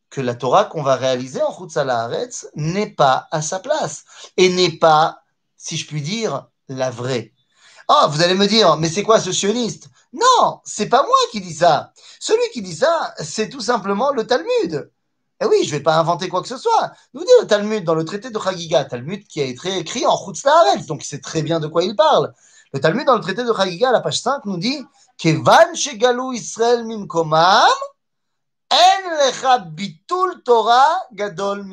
que 0.10 0.22
la 0.22 0.36
Torah 0.36 0.65
qu'on 0.65 0.84
va 0.84 0.96
réaliser 0.96 1.41
en 1.41 1.53
Chutz 1.58 1.77
Haaretz 1.77 2.48
n'est 2.56 2.89
pas 2.89 3.27
à 3.32 3.41
sa 3.41 3.60
place 3.60 4.03
et 4.38 4.50
n'est 4.50 4.77
pas, 4.77 5.24
si 5.58 5.77
je 5.77 5.88
puis 5.88 6.01
dire, 6.01 6.48
la 6.68 6.91
vraie. 6.91 7.34
Oh, 7.88 8.08
vous 8.10 8.22
allez 8.22 8.36
me 8.36 8.48
dire, 8.48 8.77
mais 8.77 8.89
c'est 8.89 9.03
quoi 9.03 9.20
ce 9.20 9.32
sioniste? 9.32 9.89
Non, 10.13 10.62
c'est 10.65 10.89
pas 10.89 11.03
moi 11.03 11.18
qui 11.32 11.41
dis 11.41 11.53
ça. 11.53 11.94
Celui 12.20 12.50
qui 12.51 12.62
dit 12.62 12.75
ça, 12.75 13.13
c'est 13.18 13.50
tout 13.50 13.62
simplement 13.62 14.12
le 14.12 14.27
Talmud. 14.27 14.91
Eh 15.41 15.45
oui, 15.48 15.63
je 15.65 15.71
vais 15.71 15.79
pas 15.79 15.98
inventer 15.98 16.29
quoi 16.29 16.43
que 16.43 16.48
ce 16.48 16.57
soit. 16.57 16.91
Nous 17.15 17.21
dit 17.21 17.31
le 17.41 17.48
Talmud 17.48 17.83
dans 17.83 17.95
le 17.95 18.05
traité 18.05 18.29
de 18.29 18.39
Chagiga, 18.39 18.86
Talmud 18.86 19.25
qui 19.27 19.41
a 19.41 19.45
été 19.45 19.75
écrit 19.79 20.05
en 20.05 20.15
Chutz 20.15 20.45
Haaretz, 20.45 20.86
donc 20.86 21.03
il 21.03 21.07
sait 21.07 21.19
très 21.19 21.41
bien 21.41 21.60
de 21.60 21.65
quoi 21.65 21.83
il 21.83 21.95
parle. 21.95 22.31
Le 22.74 22.79
Talmud 22.79 23.07
dans 23.07 23.15
le 23.15 23.21
traité 23.21 23.43
de 23.43 23.51
Chagiga, 23.51 23.91
la 23.91 24.01
page 24.01 24.21
5, 24.21 24.45
nous 24.45 24.57
dit 24.57 24.86
Kevan 25.17 25.75
shegalu 25.75 26.36
Israël 26.36 26.86
en 26.86 27.05
lecha 29.17 29.57
bitul 29.60 30.43
Torah 30.43 31.07
gadol. 31.12 31.65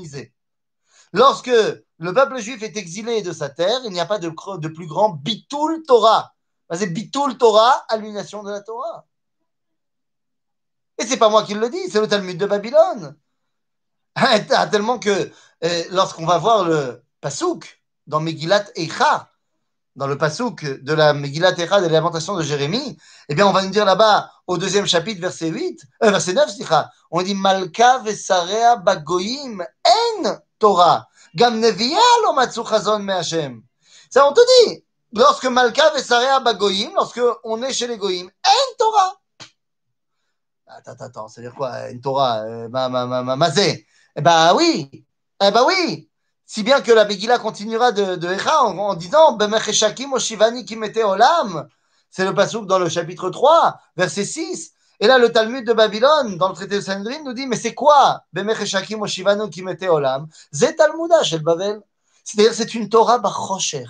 Lorsque 1.12 1.50
le 1.50 2.14
peuple 2.14 2.38
juif 2.38 2.62
est 2.62 2.76
exilé 2.78 3.20
de 3.20 3.32
sa 3.32 3.50
terre, 3.50 3.80
il 3.84 3.92
n'y 3.92 4.00
a 4.00 4.06
pas 4.06 4.18
de, 4.18 4.32
de 4.58 4.68
plus 4.68 4.87
grand 4.87 5.10
bitul 5.10 5.82
Torah. 5.87 6.32
C'est 6.72 6.87
bitul 6.87 7.37
Torah, 7.37 7.84
annulation 7.90 8.42
de 8.42 8.50
la 8.50 8.62
Torah. 8.62 9.04
Et 10.96 11.04
c'est 11.04 11.18
pas 11.18 11.28
moi 11.28 11.44
qui 11.44 11.52
le 11.52 11.68
dis, 11.68 11.90
c'est 11.90 12.00
le 12.00 12.08
Talmud 12.08 12.38
de 12.38 12.46
Babylone. 12.46 13.14
Tellement 14.70 14.98
que 14.98 15.30
euh, 15.64 15.84
lorsqu'on 15.90 16.26
va 16.26 16.38
voir 16.38 16.64
le 16.64 17.02
Pasouk 17.20 17.82
dans 18.06 18.20
Megillat 18.20 18.64
Eicha, 18.76 19.30
dans 19.96 20.06
le 20.06 20.16
Pasouk 20.16 20.64
de 20.64 20.92
la 20.92 21.12
Megillat 21.12 21.58
Eicha 21.58 21.80
de 21.80 21.88
l'Inventation 21.88 22.37
de 22.37 22.42
Jérémie, 22.42 22.96
eh 23.28 23.34
bien, 23.34 23.46
on 23.46 23.52
va 23.52 23.62
nous 23.62 23.70
dire 23.70 23.84
là-bas, 23.84 24.30
au 24.46 24.56
deuxième 24.56 24.87
chapitre, 24.87 25.20
verset 25.20 25.48
8, 25.48 25.82
euh, 26.04 26.10
verset 26.10 26.32
9, 26.32 26.50
on 27.10 27.22
dit 27.22 27.34
Malka 27.34 27.98
vesarea 27.98 28.76
bagoyim 28.76 29.60
en 29.84 30.37
Torah. 30.58 31.08
Gam 31.34 31.58
nevia 31.58 31.98
lo 32.25 32.32
matzu 32.32 32.64
chazon 32.64 33.00
me 33.00 33.12
Hashem. 33.12 33.62
Ça, 34.10 34.26
on 34.26 34.32
te 34.32 34.40
dit, 34.40 34.84
lorsque 35.12 35.46
Malka 35.46 35.90
vesarea 35.90 36.40
bagoyim, 36.40 36.90
lorsque 36.94 37.20
on 37.44 37.62
est 37.62 37.72
chez 37.72 37.87
les 37.87 37.98
goyim, 37.98 38.26
en 38.26 38.76
Torah. 38.78 39.14
Attends, 40.66 41.04
attends, 41.04 41.28
c'est-à-dire 41.28 41.54
quoi, 41.54 41.72
en 41.92 41.98
Torah, 41.98 42.40
euh, 42.40 42.68
ma, 42.68 42.88
ma, 42.88 43.06
ma, 43.06 43.37
ma, 43.37 43.50
eh 44.18 44.20
ben 44.20 44.52
oui, 44.56 44.90
eh 45.40 45.50
ben 45.52 45.64
oui. 45.64 46.10
Si 46.44 46.64
bien 46.64 46.80
que 46.80 46.90
la 46.90 47.04
Megillah 47.04 47.38
continuera 47.38 47.92
de, 47.92 48.16
de 48.16 48.28
Echa 48.28 48.64
en, 48.64 48.76
en 48.76 48.94
disant 48.94 49.38
Oshivani 50.12 50.66
Olam. 51.04 51.68
C'est 52.10 52.25
le 52.25 52.34
pasouk 52.34 52.66
dans 52.66 52.80
le 52.80 52.88
chapitre 52.88 53.30
3, 53.30 53.78
verset 53.96 54.25
6. 54.25 54.72
Et 54.98 55.06
là, 55.06 55.18
le 55.18 55.30
Talmud 55.30 55.64
de 55.64 55.72
Babylone, 55.72 56.37
dans 56.37 56.48
le 56.48 56.54
traité 56.54 56.76
de 56.76 56.80
Sanhedrin, 56.80 57.22
nous 57.25 57.32
dit 57.32 57.46
Mais 57.46 57.54
c'est 57.54 57.75
quoi 57.75 58.25
Bemecheshakim 58.32 59.00
Oshivani 59.02 59.48
Kimete 59.50 59.84
Olam 59.84 60.26
C'est 60.50 60.75
Talmuda 60.75 61.22
chez 61.22 61.38
Babel. 61.38 61.80
C'est-à-dire, 62.25 62.54
c'est 62.54 62.75
une 62.75 62.88
Torah 62.88 63.18
Bachrocher. 63.18 63.87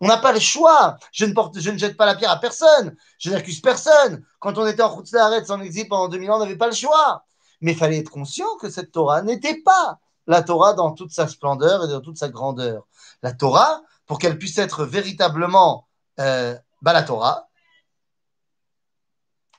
On 0.00 0.06
n'a 0.06 0.18
pas 0.18 0.32
le 0.32 0.38
choix. 0.38 0.96
Je 1.12 1.24
ne, 1.24 1.32
porte, 1.32 1.58
je 1.58 1.70
ne 1.70 1.78
jette 1.78 1.96
pas 1.96 2.06
la 2.06 2.14
pierre 2.14 2.30
à 2.30 2.38
personne. 2.38 2.94
Je 3.18 3.30
n'accuse 3.30 3.60
personne. 3.60 4.24
Quand 4.38 4.56
on 4.58 4.66
était 4.66 4.82
en 4.82 4.90
route 4.90 5.10
de 5.10 5.52
en 5.52 5.60
exil 5.60 5.88
pendant 5.88 6.06
2000 6.06 6.30
ans, 6.30 6.36
on 6.36 6.40
n'avait 6.40 6.56
pas 6.56 6.68
le 6.68 6.74
choix. 6.74 7.24
Mais 7.62 7.72
il 7.72 7.78
fallait 7.78 7.98
être 7.98 8.10
conscient 8.10 8.56
que 8.60 8.68
cette 8.68 8.92
Torah 8.92 9.22
n'était 9.22 9.62
pas 9.62 10.00
la 10.26 10.42
Torah 10.42 10.74
dans 10.74 10.92
toute 10.92 11.12
sa 11.12 11.26
splendeur 11.26 11.84
et 11.84 11.88
dans 11.88 12.00
toute 12.00 12.18
sa 12.18 12.28
grandeur. 12.28 12.86
La 13.22 13.32
Torah, 13.32 13.82
pour 14.06 14.18
qu'elle 14.18 14.38
puisse 14.38 14.58
être 14.58 14.84
véritablement 14.84 15.88
euh, 16.20 16.56
bah, 16.82 16.92
la 16.92 17.02
Torah, 17.02 17.48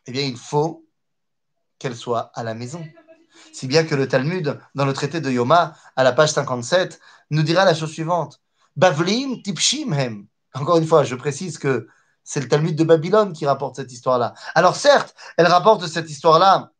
eh 0.05 0.11
bien, 0.11 0.23
il 0.23 0.37
faut 0.37 0.85
qu'elle 1.79 1.95
soit 1.95 2.31
à 2.33 2.43
la 2.43 2.53
maison. 2.53 2.85
Si 3.51 3.67
bien 3.67 3.83
que 3.83 3.95
le 3.95 4.07
Talmud, 4.07 4.59
dans 4.75 4.85
le 4.85 4.93
traité 4.93 5.21
de 5.21 5.31
Yoma, 5.31 5.75
à 5.95 6.03
la 6.03 6.11
page 6.11 6.31
57, 6.31 6.99
nous 7.31 7.43
dira 7.43 7.65
la 7.65 7.73
chose 7.73 7.91
suivante. 7.91 8.41
Bavlim 8.75 9.41
tipshim 9.41 9.93
hem. 9.93 10.27
Encore 10.53 10.77
une 10.77 10.85
fois, 10.85 11.03
je 11.03 11.15
précise 11.15 11.57
que 11.57 11.87
c'est 12.23 12.39
le 12.39 12.47
Talmud 12.47 12.75
de 12.75 12.83
Babylone 12.83 13.33
qui 13.33 13.45
rapporte 13.45 13.75
cette 13.75 13.91
histoire-là. 13.91 14.33
Alors 14.55 14.75
certes, 14.75 15.15
elle 15.37 15.47
rapporte 15.47 15.87
cette 15.87 16.09
histoire-là 16.09 16.72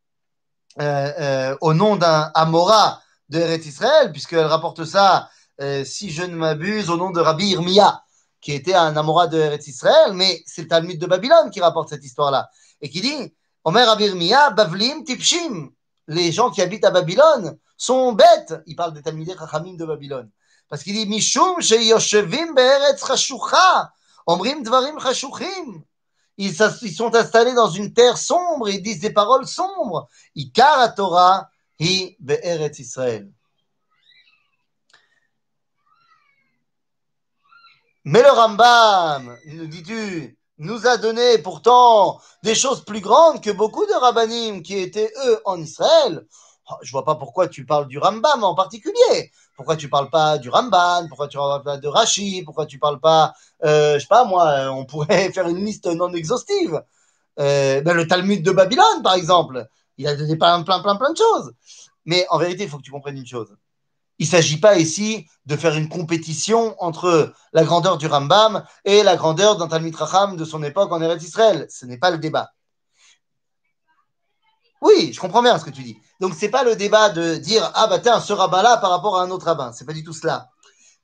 euh, 0.80 1.12
euh, 1.20 1.58
au 1.62 1.74
nom 1.74 1.96
d'un 1.96 2.32
Amora 2.34 3.02
de 3.30 3.40
Eretz 3.40 3.66
Israël, 3.66 4.12
puisqu'elle 4.12 4.46
rapporte 4.46 4.86
ça, 4.86 5.30
euh, 5.62 5.86
si 5.86 6.10
je 6.10 6.24
ne 6.24 6.36
m'abuse, 6.36 6.90
au 6.90 6.98
nom 6.98 7.12
de 7.12 7.20
Rabbi 7.20 7.50
Irmia, 7.50 8.04
qui 8.42 8.54
était 8.54 8.74
un 8.74 8.98
Amora 8.98 9.28
de 9.28 9.38
Eretz 9.38 9.68
Israël, 9.68 10.14
mais 10.14 10.42
c'est 10.48 10.64
le 10.64 10.68
Talmud 10.68 11.00
de 11.00 11.06
Babylone 11.06 11.52
qui 11.52 11.62
rapporte 11.62 11.90
cette 11.90 12.04
histoire-là, 12.04 12.50
et 12.82 12.90
qui 12.90 13.02
dit, 13.02 13.34
Omer 13.64 13.86
Rabbi 13.86 14.06
Irmia, 14.06 14.50
Bavlim 14.50 15.04
Tipshim, 15.04 15.70
les 16.08 16.32
gens 16.32 16.50
qui 16.50 16.62
habitent 16.62 16.86
à 16.86 16.92
Babylone 16.92 17.58
sont 17.78 18.14
bêtes, 18.14 18.56
il 18.66 18.76
parle 18.76 18.94
des 18.94 19.04
Talmudés 19.04 19.36
de 19.36 19.86
Babylone, 19.86 20.30
parce 20.70 20.82
qu'il 20.84 20.96
dit, 20.96 21.06
Mishum 21.06 21.62
sheyoshevim 21.62 22.54
be'eretz 22.56 23.06
chashucha, 23.06 23.92
omrim 24.26 24.64
dvarim 24.64 25.00
chashuchim, 25.00 25.84
ils, 26.38 26.54
sont 26.56 27.16
installés 27.16 27.54
dans 27.54 27.70
une 27.70 27.94
terre 27.94 28.18
sombre 28.18 28.70
et 28.70 28.76
ils 28.76 28.82
disent 28.82 29.00
des 29.00 29.14
paroles 29.14 29.48
sombres. 29.48 30.10
Torah, 30.96 31.50
Israël. 31.80 33.32
Mais 38.06 38.22
le 38.22 38.30
Rambam, 38.32 39.38
nous 39.46 39.68
dis-tu, 39.68 40.38
nous 40.58 40.88
a 40.88 40.98
donné 40.98 41.38
pourtant 41.38 42.20
des 42.44 42.56
choses 42.56 42.84
plus 42.84 43.00
grandes 43.00 43.42
que 43.42 43.50
beaucoup 43.50 43.86
de 43.86 43.94
rabbanim 43.94 44.62
qui 44.62 44.78
étaient 44.78 45.12
eux 45.26 45.42
en 45.46 45.60
Israël. 45.62 46.26
Oh, 46.70 46.76
je 46.82 46.92
vois 46.92 47.06
pas 47.06 47.16
pourquoi 47.16 47.48
tu 47.48 47.66
parles 47.66 47.88
du 47.88 47.98
Rambam 47.98 48.44
en 48.44 48.56
particulier. 48.56 49.32
Pourquoi 49.56 49.76
tu 49.76 49.90
parles 49.90 50.10
pas 50.10 50.38
du 50.38 50.50
Ramban? 50.50 51.08
Pourquoi 51.08 51.28
tu 51.28 51.38
parles 51.38 51.64
pas 51.64 51.78
de 51.78 51.88
Rashi? 51.88 52.44
Pourquoi 52.44 52.66
tu 52.66 52.80
parles 52.80 53.00
pas, 53.00 53.34
euh, 53.64 53.96
je 53.96 54.00
sais 54.00 54.08
pas 54.08 54.26
moi, 54.26 54.48
euh, 54.48 54.70
on 54.70 54.86
pourrait 54.86 55.32
faire 55.34 55.48
une 55.48 55.64
liste 55.64 55.86
non 55.86 56.12
exhaustive. 56.14 56.82
Euh, 57.40 57.82
ben, 57.82 57.94
le 57.94 58.08
Talmud 58.08 58.44
de 58.44 58.52
Babylone, 58.52 59.02
par 59.04 59.16
exemple, 59.16 59.68
il 59.98 60.08
a 60.08 60.16
donné 60.16 60.36
plein, 60.36 60.62
plein, 60.64 60.82
plein, 60.82 60.96
plein 60.96 61.12
de 61.12 61.18
choses. 61.18 61.54
Mais 62.06 62.26
en 62.30 62.38
vérité, 62.38 62.64
il 62.64 62.70
faut 62.70 62.78
que 62.78 62.84
tu 62.84 62.92
comprennes 62.92 63.18
une 63.18 63.28
chose. 63.28 63.56
Il 64.20 64.26
ne 64.26 64.32
s'agit 64.32 64.60
pas 64.60 64.78
ici 64.78 65.28
de 65.46 65.56
faire 65.56 65.76
une 65.76 65.90
compétition 65.90 66.76
entre 66.80 67.34
la 67.52 67.64
grandeur 67.64 67.98
du 67.98 68.08
Rambam 68.08 68.64
et 68.86 69.04
la 69.04 69.16
grandeur 69.16 69.58
d'un 69.58 69.68
Talmud 69.68 69.96
Racham 69.96 70.38
de 70.38 70.46
son 70.46 70.62
époque 70.64 70.92
en 70.92 71.02
Eretz 71.02 71.24
Israël. 71.24 71.66
Ce 71.70 71.86
n'est 71.86 71.98
pas 71.98 72.12
le 72.12 72.20
débat. 72.20 72.52
Oui, 74.84 75.14
je 75.14 75.20
comprends 75.22 75.42
bien 75.42 75.58
ce 75.58 75.64
que 75.64 75.70
tu 75.70 75.82
dis. 75.82 75.98
Donc, 76.20 76.36
ce 76.36 76.42
n'est 76.42 76.52
pas 76.52 76.66
le 76.66 76.76
débat 76.76 77.10
de 77.10 77.36
dire 77.38 77.72
Ah, 77.74 77.88
bah 77.88 78.00
tiens, 78.00 78.20
ce 78.20 78.34
rabbin-là 78.34 78.76
par 78.78 78.90
rapport 78.90 79.18
à 79.18 79.24
un 79.24 79.32
autre 79.32 79.46
rabbin. 79.46 79.72
Ce 79.72 79.80
n'est 79.80 79.88
pas 79.88 79.94
du 79.94 80.04
tout 80.04 80.12
cela. 80.12 80.50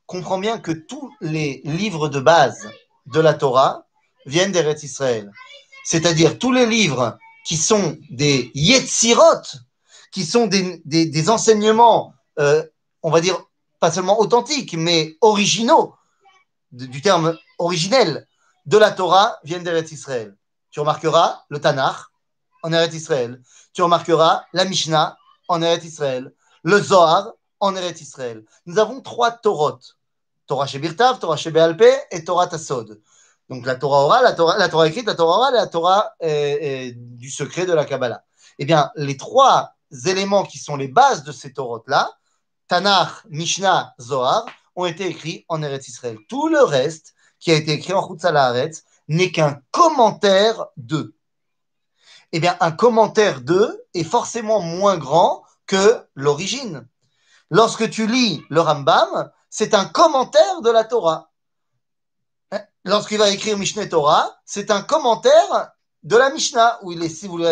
Comprends 0.05 0.37
bien 0.37 0.59
que 0.59 0.73
tous 0.73 1.09
les 1.21 1.61
livres 1.63 2.09
de 2.09 2.19
base 2.19 2.69
de 3.05 3.21
la 3.21 3.33
Torah 3.33 3.85
viennent 4.25 4.51
d'Eretz 4.51 4.83
Israël. 4.83 5.31
C'est-à-dire 5.85 6.37
tous 6.39 6.51
les 6.51 6.65
livres 6.65 7.17
qui 7.45 7.55
sont 7.55 7.97
des 8.09 8.51
Yetzirot, 8.53 9.43
qui 10.11 10.25
sont 10.25 10.47
des, 10.47 11.29
enseignements, 11.29 12.13
euh, 12.37 12.61
on 13.01 13.09
va 13.09 13.21
dire, 13.21 13.41
pas 13.79 13.91
seulement 13.91 14.19
authentiques, 14.19 14.73
mais 14.73 15.15
originaux, 15.21 15.95
du 16.73 17.01
terme 17.01 17.37
originel 17.59 18.27
de 18.65 18.77
la 18.77 18.91
Torah, 18.91 19.37
viennent 19.45 19.63
d'Eretz 19.63 19.93
Israël. 19.93 20.35
Tu 20.69 20.81
remarqueras 20.81 21.43
le 21.47 21.61
Tanakh 21.61 22.08
en 22.63 22.73
Eretz 22.73 22.93
Israël 22.93 23.41
tu 23.73 23.83
remarqueras 23.83 24.43
la 24.53 24.65
Mishnah 24.65 25.17
en 25.47 25.61
Eretz 25.61 25.85
Israël, 25.85 26.33
le 26.63 26.81
Zohar 26.81 27.31
en 27.59 27.75
Eretz 27.75 28.01
Israël. 28.01 28.43
Nous 28.65 28.79
avons 28.79 29.01
trois 29.01 29.31
Torot. 29.31 29.79
Torah 30.47 30.65
Shebirtav, 30.65 31.19
Torah 31.19 31.37
Shebealpe 31.37 31.85
et 32.11 32.23
Torah 32.23 32.47
Tassod. 32.47 33.01
Donc 33.49 33.65
la 33.65 33.75
Torah 33.75 33.99
orale, 33.99 34.23
la 34.23 34.69
Torah, 34.69 34.87
écrite, 34.87 35.05
la 35.05 35.15
Torah 35.15 35.37
orale 35.37 35.53
et 35.55 35.57
la 35.57 35.67
Torah 35.67 36.13
euh, 36.23 36.57
euh, 36.61 36.91
du 36.95 37.29
secret 37.29 37.65
de 37.65 37.73
la 37.73 37.85
Kabbalah. 37.85 38.23
Eh 38.57 38.65
bien, 38.65 38.91
les 38.95 39.17
trois 39.17 39.75
éléments 40.05 40.43
qui 40.43 40.57
sont 40.57 40.75
les 40.75 40.87
bases 40.87 41.23
de 41.23 41.31
ces 41.31 41.53
Torot-là, 41.53 42.11
Tanakh, 42.67 43.09
Mishnah, 43.29 43.93
Zohar, 43.99 44.45
ont 44.75 44.85
été 44.85 45.07
écrits 45.07 45.45
en 45.49 45.63
Eretz 45.63 45.87
Israël. 45.87 46.17
Tout 46.27 46.47
le 46.47 46.61
reste 46.61 47.13
qui 47.39 47.51
a 47.51 47.55
été 47.55 47.73
écrit 47.73 47.93
en 47.93 48.07
Chutz 48.07 48.25
n'est 49.07 49.31
qu'un 49.31 49.61
commentaire 49.71 50.65
d'eux 50.77 51.15
eh 52.31 52.39
bien, 52.39 52.55
un 52.59 52.71
commentaire 52.71 53.41
d'eux 53.41 53.85
est 53.93 54.03
forcément 54.03 54.61
moins 54.61 54.97
grand 54.97 55.43
que 55.65 56.05
l'origine. 56.15 56.87
Lorsque 57.49 57.89
tu 57.89 58.07
lis 58.07 58.43
le 58.49 58.61
Rambam, 58.61 59.31
c'est 59.49 59.73
un 59.73 59.85
commentaire 59.85 60.61
de 60.61 60.69
la 60.69 60.83
Torah. 60.83 61.31
Hein? 62.51 62.61
Lorsqu'il 62.85 63.17
va 63.17 63.29
écrire 63.29 63.57
Mishneh 63.57 63.89
Torah, 63.89 64.37
c'est 64.45 64.69
un 64.69 64.81
commentaire 64.81 65.71
de 66.03 66.15
la 66.15 66.29
Mishnah, 66.29 66.79
où 66.83 66.91
il, 66.91 67.01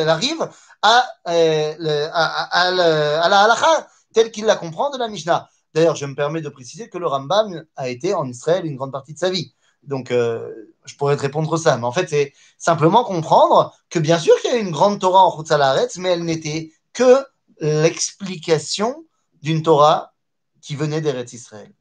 arrive 0.10 0.50
à, 0.82 1.06
à, 1.26 2.72
la 2.72 3.42
halacha, 3.42 3.88
telle 4.14 4.32
qu'il 4.32 4.46
la 4.46 4.56
comprend 4.56 4.90
de 4.90 4.98
la 4.98 5.08
Mishnah. 5.08 5.50
D'ailleurs, 5.74 5.96
je 5.96 6.06
me 6.06 6.16
permets 6.16 6.42
de 6.42 6.50
préciser 6.50 6.90
que 6.90 6.98
le 6.98 7.08
Rambam 7.08 7.66
a 7.76 7.90
été 7.90 8.14
en 8.14 8.26
Israël 8.26 8.66
une 8.66 8.76
grande 8.76 8.92
partie 8.92 9.14
de 9.14 9.20
sa 9.20 9.30
vie. 9.30 9.54
Donc, 9.88 10.12
euh, 10.12 10.54
je 10.86 10.96
pourrais 10.96 11.16
te 11.18 11.22
répondre 11.22 11.58
ça. 11.58 11.78
Mais 11.78 11.86
en 11.86 11.92
fait, 11.92 12.10
c'est 12.10 12.34
simplement 12.58 13.04
comprendre 13.04 13.76
que 13.90 14.00
bien 14.00 14.20
sûr 14.20 14.40
qu'il 14.42 14.52
y 14.52 14.54
a 14.54 14.58
une 14.58 14.72
grande 14.72 15.00
Torah 15.00 15.24
en 15.24 15.36
Chutz 15.36 15.98
mais 15.98 16.10
elle 16.10 16.24
n'était 16.24 16.72
que 16.94 17.26
l'explication 17.60 19.06
d'une 19.42 19.64
Torah 19.64 20.14
qui 20.62 20.76
venait 20.76 21.02
d'Eretz 21.02 21.34
Israël. 21.34 21.72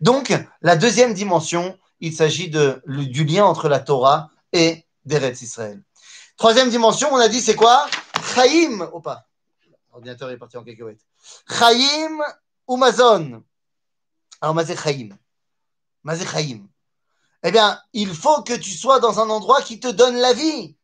Donc, 0.00 0.32
la 0.60 0.76
deuxième 0.76 1.14
dimension, 1.14 1.78
il 2.00 2.12
s'agit 2.12 2.50
du 2.50 3.24
lien 3.24 3.44
entre 3.44 3.68
la 3.68 3.78
Torah 3.80 4.30
et 4.52 4.84
d'Eretz 5.04 5.42
Israël. 5.42 5.82
Troisième 6.36 6.70
dimension, 6.70 7.08
on 7.12 7.16
a 7.16 7.28
dit 7.28 7.40
c'est 7.40 7.54
quoi? 7.54 7.86
Chaim, 8.34 8.88
oh 8.92 9.00
pas, 9.00 9.28
l'ordinateur 9.90 10.30
est 10.30 10.38
parti 10.38 10.56
en 10.56 10.64
cacahuète. 10.64 11.00
Chaim 11.48 12.18
ou 12.66 12.76
Mazon. 12.76 13.44
Alors, 14.40 14.54
Mazé 14.54 14.74
Chaim. 14.76 15.10
Mazé 16.02 16.26
Chaim. 16.26 16.66
Eh 17.44 17.50
bien, 17.50 17.80
il 17.92 18.14
faut 18.14 18.42
que 18.42 18.54
tu 18.54 18.70
sois 18.70 19.00
dans 19.00 19.18
un 19.18 19.28
endroit 19.28 19.62
qui 19.62 19.80
te 19.80 19.88
donne 19.88 20.16
la 20.16 20.32
vie. 20.32 20.76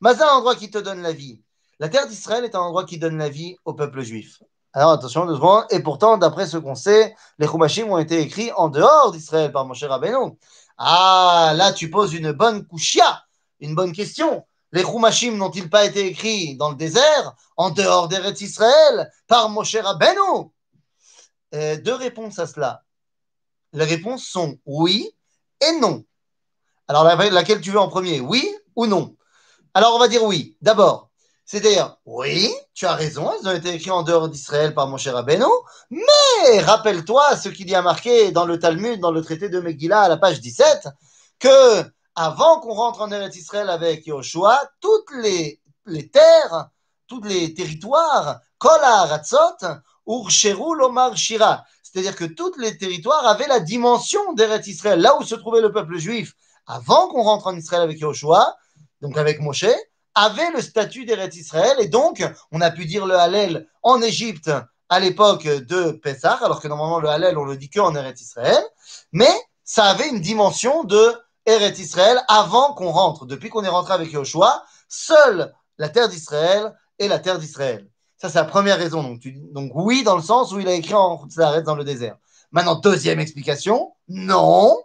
Mazé, 0.00 0.22
un 0.22 0.36
endroit 0.36 0.56
qui 0.56 0.70
te 0.70 0.78
donne 0.78 1.02
la 1.02 1.12
vie. 1.12 1.42
La 1.78 1.88
terre 1.88 2.08
d'Israël 2.08 2.44
est 2.44 2.54
un 2.54 2.60
endroit 2.60 2.84
qui 2.84 2.98
donne 2.98 3.18
la 3.18 3.28
vie 3.28 3.56
au 3.64 3.74
peuple 3.74 4.02
juif. 4.02 4.42
Alors 4.72 4.90
attention, 4.92 5.26
deux 5.26 5.36
secondes. 5.36 5.64
Et 5.70 5.80
pourtant, 5.80 6.18
d'après 6.18 6.46
ce 6.46 6.56
qu'on 6.56 6.74
sait, 6.74 7.14
les 7.38 7.46
Chumashim 7.46 7.84
ont 7.84 7.98
été 7.98 8.20
écrits 8.20 8.52
en 8.52 8.68
dehors 8.68 9.12
d'Israël 9.12 9.52
par 9.52 9.64
Moshe 9.64 9.84
Rabbeinu. 9.84 10.36
Ah, 10.76 11.52
là, 11.56 11.72
tu 11.72 11.88
poses 11.90 12.14
une 12.14 12.32
bonne 12.32 12.66
kouchia, 12.66 13.24
une 13.60 13.74
bonne 13.74 13.92
question. 13.92 14.46
Les 14.72 14.82
Chumashim 14.82 15.36
n'ont-ils 15.36 15.70
pas 15.70 15.84
été 15.84 16.06
écrits 16.06 16.56
dans 16.56 16.70
le 16.70 16.76
désert, 16.76 17.34
en 17.56 17.70
dehors 17.70 18.08
d'Eretz 18.08 18.40
Israël, 18.40 19.10
par 19.26 19.48
Moshe 19.48 19.76
Rabbeinu? 19.76 20.50
Euh, 21.54 21.76
Deux 21.80 21.94
réponses 21.94 22.38
à 22.38 22.46
cela. 22.46 22.82
Les 23.72 23.84
réponses 23.84 24.24
sont 24.24 24.58
oui 24.66 25.10
et 25.60 25.72
non. 25.78 26.04
Alors, 26.88 27.04
laquelle 27.04 27.60
tu 27.60 27.70
veux 27.70 27.78
en 27.78 27.88
premier 27.88 28.20
Oui 28.20 28.48
ou 28.76 28.86
non? 28.86 29.14
Alors, 29.74 29.94
on 29.94 29.98
va 29.98 30.08
dire 30.08 30.24
oui. 30.24 30.56
D'abord, 30.60 31.10
c'est-à-dire, 31.50 31.96
oui, 32.06 32.54
tu 32.74 32.86
as 32.86 32.94
raison, 32.94 33.32
elles 33.32 33.48
ont 33.48 33.52
été 33.52 33.74
écrites 33.74 33.90
en 33.90 34.04
dehors 34.04 34.28
d'Israël 34.28 34.72
par 34.72 34.86
mon 34.86 34.96
cher 34.96 35.16
Abeno, 35.16 35.50
mais 35.90 36.60
rappelle-toi 36.60 37.36
ce 37.36 37.48
qu'il 37.48 37.68
y 37.68 37.74
a 37.74 37.82
marqué 37.82 38.30
dans 38.30 38.44
le 38.44 38.60
Talmud, 38.60 39.00
dans 39.00 39.10
le 39.10 39.20
traité 39.20 39.48
de 39.48 39.58
Megillah, 39.58 40.02
à 40.02 40.08
la 40.08 40.16
page 40.16 40.40
17, 40.40 40.86
que 41.40 41.84
avant 42.14 42.60
qu'on 42.60 42.74
rentre 42.74 43.00
en 43.00 43.10
Eretz 43.10 43.34
Israël 43.34 43.68
avec 43.68 44.06
Yoshua, 44.06 44.60
toutes 44.80 45.10
les, 45.22 45.60
les 45.86 46.08
terres, 46.08 46.68
tous 47.08 47.22
les 47.22 47.52
territoires, 47.52 48.38
Kol 48.58 48.80
Haratzot, 48.84 49.56
Ursheru 50.06 50.76
Lomar 50.76 51.16
Shira, 51.16 51.64
c'est-à-dire 51.90 52.14
que 52.14 52.24
tous 52.24 52.56
les 52.58 52.76
territoires 52.76 53.26
avaient 53.26 53.48
la 53.48 53.60
dimension 53.60 54.32
d'Eretz 54.34 54.66
Israël, 54.68 55.00
là 55.00 55.16
où 55.18 55.24
se 55.24 55.34
trouvait 55.34 55.60
le 55.60 55.72
peuple 55.72 55.98
juif, 55.98 56.34
avant 56.66 57.08
qu'on 57.08 57.22
rentre 57.22 57.48
en 57.48 57.56
Israël 57.56 57.82
avec 57.82 57.98
Yoshua, 57.98 58.56
donc 59.00 59.16
avec 59.16 59.40
Moshe, 59.40 59.66
avait 60.14 60.50
le 60.52 60.60
statut 60.60 61.04
d'Eretz 61.04 61.36
Israël 61.36 61.76
et 61.80 61.88
donc 61.88 62.24
on 62.52 62.60
a 62.60 62.70
pu 62.70 62.84
dire 62.84 63.06
le 63.06 63.14
Hallel 63.14 63.68
en 63.82 64.02
Égypte 64.02 64.50
à 64.88 65.00
l'époque 65.00 65.44
de 65.44 65.92
Pessah, 65.92 66.38
alors 66.42 66.60
que 66.60 66.68
normalement 66.68 67.00
le 67.00 67.08
Hallel 67.08 67.38
on 67.38 67.44
le 67.44 67.56
dit 67.56 67.70
que 67.70 67.80
en 67.80 67.94
Eretz 67.94 68.20
Israël, 68.20 68.62
mais 69.12 69.32
ça 69.64 69.84
avait 69.84 70.08
une 70.08 70.20
dimension 70.20 70.84
de 70.84 71.14
Eretz 71.46 71.78
Israël 71.78 72.20
avant 72.28 72.74
qu'on 72.74 72.90
rentre. 72.90 73.26
Depuis 73.26 73.48
qu'on 73.48 73.64
est 73.64 73.68
rentré 73.68 73.94
avec 73.94 74.12
Yoshua, 74.12 74.64
seule 74.88 75.54
la 75.78 75.88
terre 75.88 76.08
d'Israël 76.08 76.72
est 76.98 77.08
la 77.08 77.18
terre 77.18 77.38
d'Israël. 77.38 77.88
Ça, 78.20 78.28
c'est 78.28 78.38
la 78.38 78.44
première 78.44 78.76
raison. 78.76 79.18
Donc, 79.52 79.72
oui, 79.74 80.02
dans 80.02 80.16
le 80.16 80.22
sens 80.22 80.52
où 80.52 80.60
il 80.60 80.68
a 80.68 80.74
écrit 80.74 80.92
en 80.92 81.24
dans 81.64 81.74
le 81.74 81.84
désert. 81.84 82.16
Maintenant, 82.52 82.74
deuxième 82.74 83.18
explication, 83.18 83.94
non, 84.08 84.78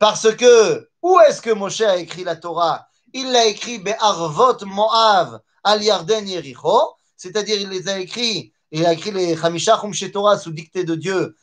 parce 0.00 0.34
que 0.34 0.88
où 1.00 1.20
est-ce 1.20 1.40
que 1.40 1.50
Moshe 1.50 1.82
a 1.82 1.98
écrit 1.98 2.24
la 2.24 2.34
Torah? 2.34 2.88
Il 3.12 3.30
l'a 3.30 3.46
écrit 3.46 3.78
Be'arvot 3.78 4.64
Moav 4.66 5.38
al 5.62 5.84
Yarden 5.84 6.26
Yericho, 6.26 6.96
c'est-à-dire 7.16 7.60
il 7.60 7.68
les 7.68 7.88
a 7.88 8.00
écrits, 8.00 8.52
il 8.72 8.84
a 8.84 8.92
écrit 8.92 9.12
les 9.12 9.36
Chamisha 9.36 9.78
Chumshe 9.80 10.10
Torah 10.10 10.36
sous 10.36 10.50
dictée 10.50 10.82
de 10.82 10.96
Dieu 10.96 11.36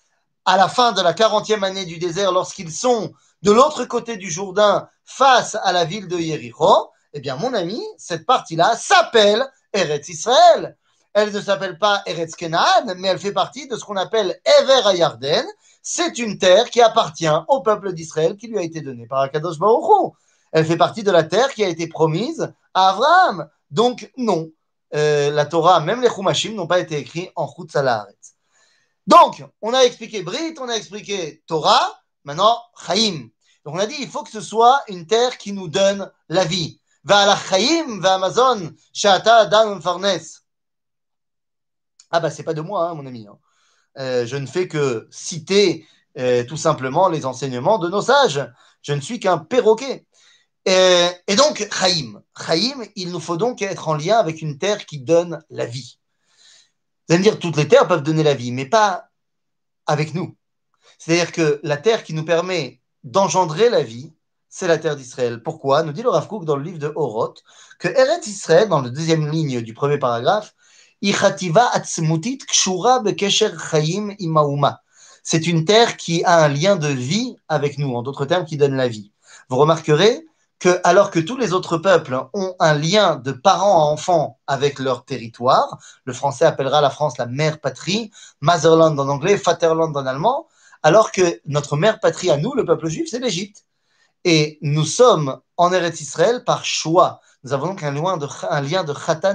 à 0.43 0.57
la 0.57 0.67
fin 0.67 0.91
de 0.91 1.01
la 1.01 1.13
40e 1.13 1.63
année 1.63 1.85
du 1.85 1.97
désert 1.97 2.33
lorsqu'ils 2.33 2.71
sont 2.71 3.13
de 3.41 3.51
l'autre 3.51 3.85
côté 3.85 4.17
du 4.17 4.29
Jourdain 4.29 4.89
face 5.05 5.55
à 5.63 5.71
la 5.71 5.85
ville 5.85 6.09
de 6.09 6.17
Yericho. 6.17 6.89
Eh 7.13 7.22
bien, 7.22 7.37
mon 7.37 7.53
ami, 7.53 7.81
cette 7.98 8.25
partie-là 8.25 8.75
s'appelle 8.75 9.48
Eretz 9.72 10.09
Israël. 10.09 10.75
Elle 11.13 11.31
ne 11.31 11.41
s'appelle 11.41 11.77
pas 11.77 12.01
Eretz 12.05 12.35
Kenaan, 12.35 12.95
mais 12.97 13.09
elle 13.09 13.19
fait 13.19 13.33
partie 13.33 13.67
de 13.67 13.75
ce 13.75 13.83
qu'on 13.83 13.97
appelle 13.97 14.39
Ever 14.45 14.87
Ayarden. 14.87 15.45
C'est 15.81 16.19
une 16.19 16.37
terre 16.37 16.69
qui 16.69 16.81
appartient 16.81 17.27
au 17.47 17.61
peuple 17.61 17.93
d'Israël 17.93 18.37
qui 18.37 18.47
lui 18.47 18.57
a 18.59 18.61
été 18.61 18.81
donnée 18.81 19.07
par 19.07 19.21
Akadosh 19.21 19.57
Baruch 19.57 20.13
elle 20.51 20.65
fait 20.65 20.77
partie 20.77 21.03
de 21.03 21.11
la 21.11 21.24
terre 21.24 21.53
qui 21.53 21.63
a 21.63 21.67
été 21.67 21.87
promise 21.87 22.53
à 22.74 22.89
Abraham. 22.89 23.50
Donc, 23.69 24.11
non. 24.17 24.51
Euh, 24.93 25.31
la 25.31 25.45
Torah, 25.45 25.79
même 25.79 26.01
les 26.01 26.09
Chumashim, 26.09 26.53
n'ont 26.53 26.67
pas 26.67 26.79
été 26.79 26.97
écrits 26.97 27.29
en 27.35 27.47
Chutzalaharetz. 27.47 28.35
Donc, 29.07 29.43
on 29.61 29.74
a 29.74 29.79
expliqué 29.79 30.21
Brit, 30.21 30.55
on 30.59 30.67
a 30.67 30.74
expliqué 30.74 31.41
Torah, 31.47 32.01
maintenant 32.25 32.57
Chaim. 32.85 33.29
Donc, 33.65 33.75
on 33.75 33.79
a 33.79 33.85
dit, 33.85 33.95
il 34.00 34.09
faut 34.09 34.24
que 34.24 34.29
ce 34.29 34.41
soit 34.41 34.81
une 34.89 35.07
terre 35.07 35.37
qui 35.37 35.53
nous 35.53 35.69
donne 35.69 36.11
la 36.27 36.43
vie. 36.43 36.79
Va 37.05 37.25
la 37.25 37.37
Chaim, 37.37 38.00
va 38.00 38.15
Amazon, 38.15 38.71
Shata 38.93 39.37
Adam 39.37 39.79
Farnes. 39.79 40.19
Ah, 42.11 42.19
bah, 42.19 42.29
c'est 42.29 42.43
pas 42.43 42.53
de 42.53 42.61
moi, 42.61 42.89
hein, 42.89 42.93
mon 42.93 43.05
ami. 43.05 43.27
Hein. 43.27 43.37
Euh, 43.97 44.25
je 44.25 44.35
ne 44.35 44.45
fais 44.45 44.67
que 44.67 45.07
citer 45.11 45.85
euh, 46.17 46.43
tout 46.43 46.57
simplement 46.57 47.07
les 47.09 47.25
enseignements 47.25 47.79
de 47.79 47.89
nos 47.89 48.01
sages. 48.01 48.45
Je 48.81 48.93
ne 48.93 49.01
suis 49.01 49.19
qu'un 49.19 49.37
perroquet. 49.37 50.05
Et, 50.65 51.35
donc, 51.35 51.67
Chaim. 51.71 52.21
Chaim, 52.37 52.83
il 52.95 53.11
nous 53.11 53.19
faut 53.19 53.37
donc 53.37 53.61
être 53.61 53.87
en 53.87 53.95
lien 53.95 54.17
avec 54.17 54.41
une 54.41 54.57
terre 54.57 54.85
qui 54.85 55.00
donne 55.00 55.43
la 55.50 55.65
vie. 55.65 56.00
Vous 57.07 57.15
allez 57.15 57.19
me 57.19 57.24
dire, 57.24 57.39
toutes 57.39 57.57
les 57.57 57.67
terres 57.67 57.87
peuvent 57.87 58.03
donner 58.03 58.24
la 58.24 58.33
vie, 58.33 58.51
mais 58.51 58.65
pas 58.65 59.09
avec 59.87 60.13
nous. 60.13 60.35
C'est-à-dire 60.97 61.31
que 61.31 61.59
la 61.63 61.77
terre 61.77 62.03
qui 62.03 62.13
nous 62.13 62.25
permet 62.25 62.81
d'engendrer 63.03 63.69
la 63.69 63.81
vie, 63.81 64.13
c'est 64.50 64.67
la 64.67 64.77
terre 64.77 64.95
d'Israël. 64.95 65.41
Pourquoi? 65.41 65.81
Nous 65.83 65.93
dit 65.93 66.03
le 66.03 66.09
Rav 66.09 66.27
dans 66.43 66.55
le 66.55 66.63
livre 66.63 66.77
de 66.77 66.91
Horoth 66.95 67.43
que 67.79 67.87
Eretz 67.87 68.27
Israël, 68.27 68.69
dans 68.69 68.81
la 68.81 68.89
deuxième 68.89 69.29
ligne 69.31 69.61
du 69.61 69.74
premier 69.74 69.97
paragraphe, 69.97 70.53
c'est 75.24 75.48
une 75.48 75.66
terre 75.66 75.98
qui 75.98 76.24
a 76.24 76.44
un 76.44 76.48
lien 76.48 76.75
de 76.75 76.87
vie 76.87 77.35
avec 77.48 77.77
nous, 77.77 77.96
en 77.96 78.01
d'autres 78.01 78.25
termes, 78.25 78.46
qui 78.46 78.57
donne 78.57 78.75
la 78.75 78.87
vie. 78.87 79.11
Vous 79.50 79.57
remarquerez 79.57 80.25
que 80.59 80.79
alors 80.83 81.09
que 81.09 81.20
tous 81.20 81.37
les 81.37 81.53
autres 81.53 81.77
peuples 81.77 82.24
ont 82.33 82.55
un 82.59 82.75
lien 82.75 83.16
de 83.16 83.31
parents 83.31 83.81
à 83.81 83.92
enfants 83.92 84.40
avec 84.46 84.77
leur 84.77 85.05
territoire, 85.05 85.79
le 86.05 86.14
français 86.14 86.46
appellera 86.46 86.81
la 86.81 86.92
France 86.92 87.18
la 87.18 87.25
mère 87.25 87.59
patrie, 87.59 88.11
Motherland 88.42 89.00
en 89.00 89.09
anglais, 89.09 89.35
Vaterland 89.35 89.96
en 89.98 90.05
allemand, 90.05 90.48
alors 90.83 91.11
que 91.11 91.42
notre 91.46 91.77
mère 91.77 92.00
patrie 92.00 92.29
à 92.29 92.37
nous, 92.37 92.53
le 92.53 92.64
peuple 92.64 92.87
juif, 92.90 93.07
c'est 93.09 93.20
l'Égypte. 93.20 93.66
Et 94.24 94.59
nous 94.61 94.85
sommes 94.85 95.40
en 95.57 95.74
Eretz 95.74 96.00
Israël 96.00 96.44
par 96.44 96.64
choix. 96.64 97.22
Nous 97.44 97.53
avons 97.53 97.68
donc 97.68 97.81
un 97.81 97.92
lien 97.92 98.18
de, 98.18 98.27
un 98.50 98.61
lien 98.61 98.83
de 98.83 98.94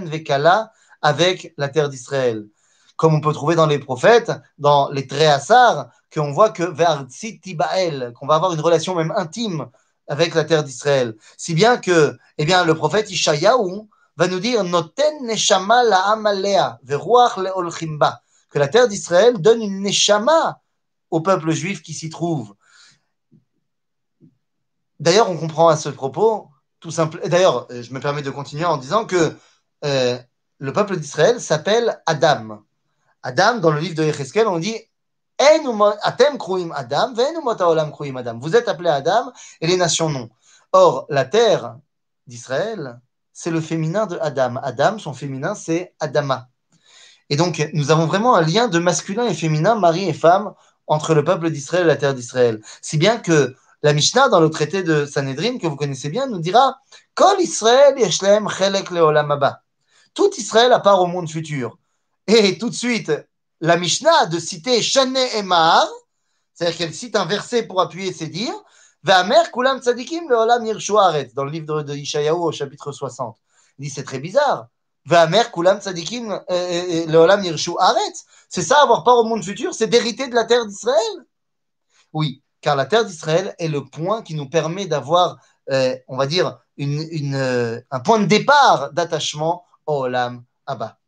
Vekala 0.09 0.70
avec 1.07 1.55
la 1.57 1.69
terre 1.69 1.88
d'Israël. 1.88 2.49
Comme 2.97 3.14
on 3.14 3.21
peut 3.21 3.33
trouver 3.33 3.55
dans 3.55 3.66
les 3.66 3.79
prophètes, 3.79 4.33
dans 4.59 4.90
les 4.90 5.07
Tréhassar, 5.07 5.90
qu'on 6.12 6.33
voit 6.33 6.51
que 6.51 6.64
vers 6.64 7.07
Tibael, 7.09 8.12
qu'on 8.16 8.27
va 8.27 8.35
avoir 8.35 8.53
une 8.53 8.61
relation 8.61 8.97
même 8.97 9.12
intime 9.16 9.69
avec 10.09 10.35
la 10.35 10.42
terre 10.42 10.64
d'Israël. 10.64 11.14
Si 11.37 11.55
bien 11.55 11.77
que, 11.77 12.19
eh 12.38 12.45
bien, 12.45 12.64
le 12.64 12.75
prophète 12.75 13.09
Ishayahu 13.09 13.88
va 14.16 14.27
nous 14.27 14.40
dire 14.40 14.64
Noten 14.64 15.27
neshama 15.27 15.85
la 15.85 16.19
veruach 16.83 17.37
que 18.51 18.59
la 18.59 18.69
terre 18.69 18.88
d'Israël 18.88 19.35
donne 19.38 19.62
une 19.62 19.83
neshama 19.83 20.61
au 21.11 21.21
peuple 21.21 21.53
juif 21.53 21.83
qui 21.83 21.95
s'y 21.95 22.11
trouve. 22.11 22.57
D'ailleurs, 24.99 25.31
on 25.31 25.37
comprend 25.37 25.69
à 25.69 25.77
ce 25.77 25.88
propos, 25.88 26.49
tout 26.81 26.90
simple. 26.90 27.21
D'ailleurs, 27.29 27.69
je 27.71 27.92
me 27.92 28.01
permets 28.01 28.23
de 28.23 28.31
continuer 28.31 28.64
en 28.64 28.77
disant 28.77 29.05
que 29.05 29.37
euh, 29.85 30.19
le 30.59 30.73
peuple 30.73 30.97
d'Israël 30.97 31.40
s'appelle 31.40 32.01
Adam. 32.07 32.62
Adam, 33.23 33.59
dans 33.59 33.71
le 33.71 33.81
livre 33.81 33.95
de 33.95 34.05
Yecheskel, 34.05 34.47
on 34.47 34.59
dit 34.59 34.77
Adam, 35.38 37.12
Vous 38.40 38.57
êtes 38.57 38.69
appelé 38.69 38.88
Adam 38.88 39.33
et 39.61 39.66
les 39.66 39.77
nations 39.77 40.09
non. 40.09 40.31
Or, 40.73 41.07
la 41.11 41.25
terre 41.25 41.77
d'Israël, 42.27 43.01
c'est 43.33 43.51
le 43.51 43.61
féminin 43.61 44.07
de 44.07 44.19
Adam. 44.21 44.57
Adam, 44.62 44.99
son 44.99 45.12
féminin, 45.12 45.55
c'est 45.55 45.95
Adama. 46.01 46.49
Et 47.29 47.37
donc, 47.37 47.69
nous 47.75 47.90
avons 47.90 48.07
vraiment 48.07 48.37
un 48.37 48.42
lien 48.42 48.69
de 48.69 48.79
masculin 48.79 49.27
et 49.27 49.35
féminin, 49.35 49.75
mari 49.75 50.09
et 50.09 50.14
femme, 50.14 50.55
entre 50.87 51.14
le 51.14 51.25
peuple 51.25 51.51
d'Israël 51.51 51.85
et 51.85 51.88
la 51.88 51.97
terre 51.97 52.14
d'Israël. 52.14 52.62
Si 52.81 52.97
bien 52.97 53.19
que 53.19 53.57
la 53.83 53.92
Mishnah, 53.92 54.29
dans 54.29 54.40
le 54.40 54.49
traité 54.49 54.83
de 54.83 55.05
Sanhedrin, 55.05 55.59
que 55.59 55.66
vous 55.66 55.77
connaissez 55.77 56.09
bien, 56.09 56.27
nous 56.27 56.38
dira 56.38 56.79
Kol 57.14 57.40
Israël 57.40 57.99
yeshlem 57.99 58.49
chelek 58.49 58.90
Tout 60.16 60.31
Israël 60.38 60.72
à 60.72 60.81
part 60.81 61.00
au 61.00 61.07
monde 61.07 61.31
futur. 61.31 61.79
Et 62.26 62.59
tout 62.59 62.70
de 62.70 62.74
suite, 62.74 63.12
la 63.61 63.76
Mishnah 63.76 64.26
de 64.26 64.40
citer 64.40 64.83
Shane 64.83 65.16
Emar, 65.37 65.87
c'est-à-dire 66.55 66.76
qu'elle 66.76 66.94
cite 66.94 67.14
un 67.14 67.26
verset 67.26 67.64
pour 67.64 67.81
appuyer 67.81 68.12
ses 68.12 68.26
dires, 68.26 68.64
Vamer 69.05 69.52
Kulam 69.52 69.81
Tzadikim 69.81 70.29
Leolam 70.29 70.66
Aretz, 70.98 71.35
dans 71.35 71.44
le 71.44 71.50
livre 71.52 71.83
de 71.83 71.94
Ishayahu 71.94 72.38
au 72.38 72.50
chapitre 72.50 72.90
60. 72.90 73.37
Il 73.79 73.85
dit 73.85 73.90
c'est 73.90 74.02
très 74.02 74.18
bizarre. 74.18 74.66
Vamer 75.05 75.52
Kulam 75.52 75.81
Tzadikim 75.81 76.40
Leolam 76.48 77.44
Yirshu 77.44 77.72
Aretz. 77.79 78.24
C'est 78.48 78.62
ça, 78.62 78.83
avoir 78.83 79.05
part 79.05 79.18
au 79.18 79.24
monde 79.24 79.44
futur, 79.44 79.74
c'est 79.74 79.87
d'hériter 79.87 80.26
de 80.29 80.35
la 80.35 80.44
terre 80.44 80.66
d'Israël? 80.66 81.26
Oui, 82.12 82.42
car 82.62 82.74
la 82.74 82.87
terre 82.87 83.05
d'Israël 83.05 83.55
est 83.59 83.68
le 83.68 83.85
point 83.85 84.22
qui 84.22 84.35
nous 84.35 84.48
permet 84.48 84.87
d'avoir, 84.87 85.37
euh, 85.70 85.94
on 86.09 86.16
va 86.16 86.26
dire, 86.26 86.59
une, 86.79 87.35
euh, 87.35 87.81
un 87.90 88.00
point 88.00 88.18
de 88.18 88.26
départ 88.26 88.92
d'attachement 88.92 89.64
Olam 89.87 90.44
Abba. 90.66 90.99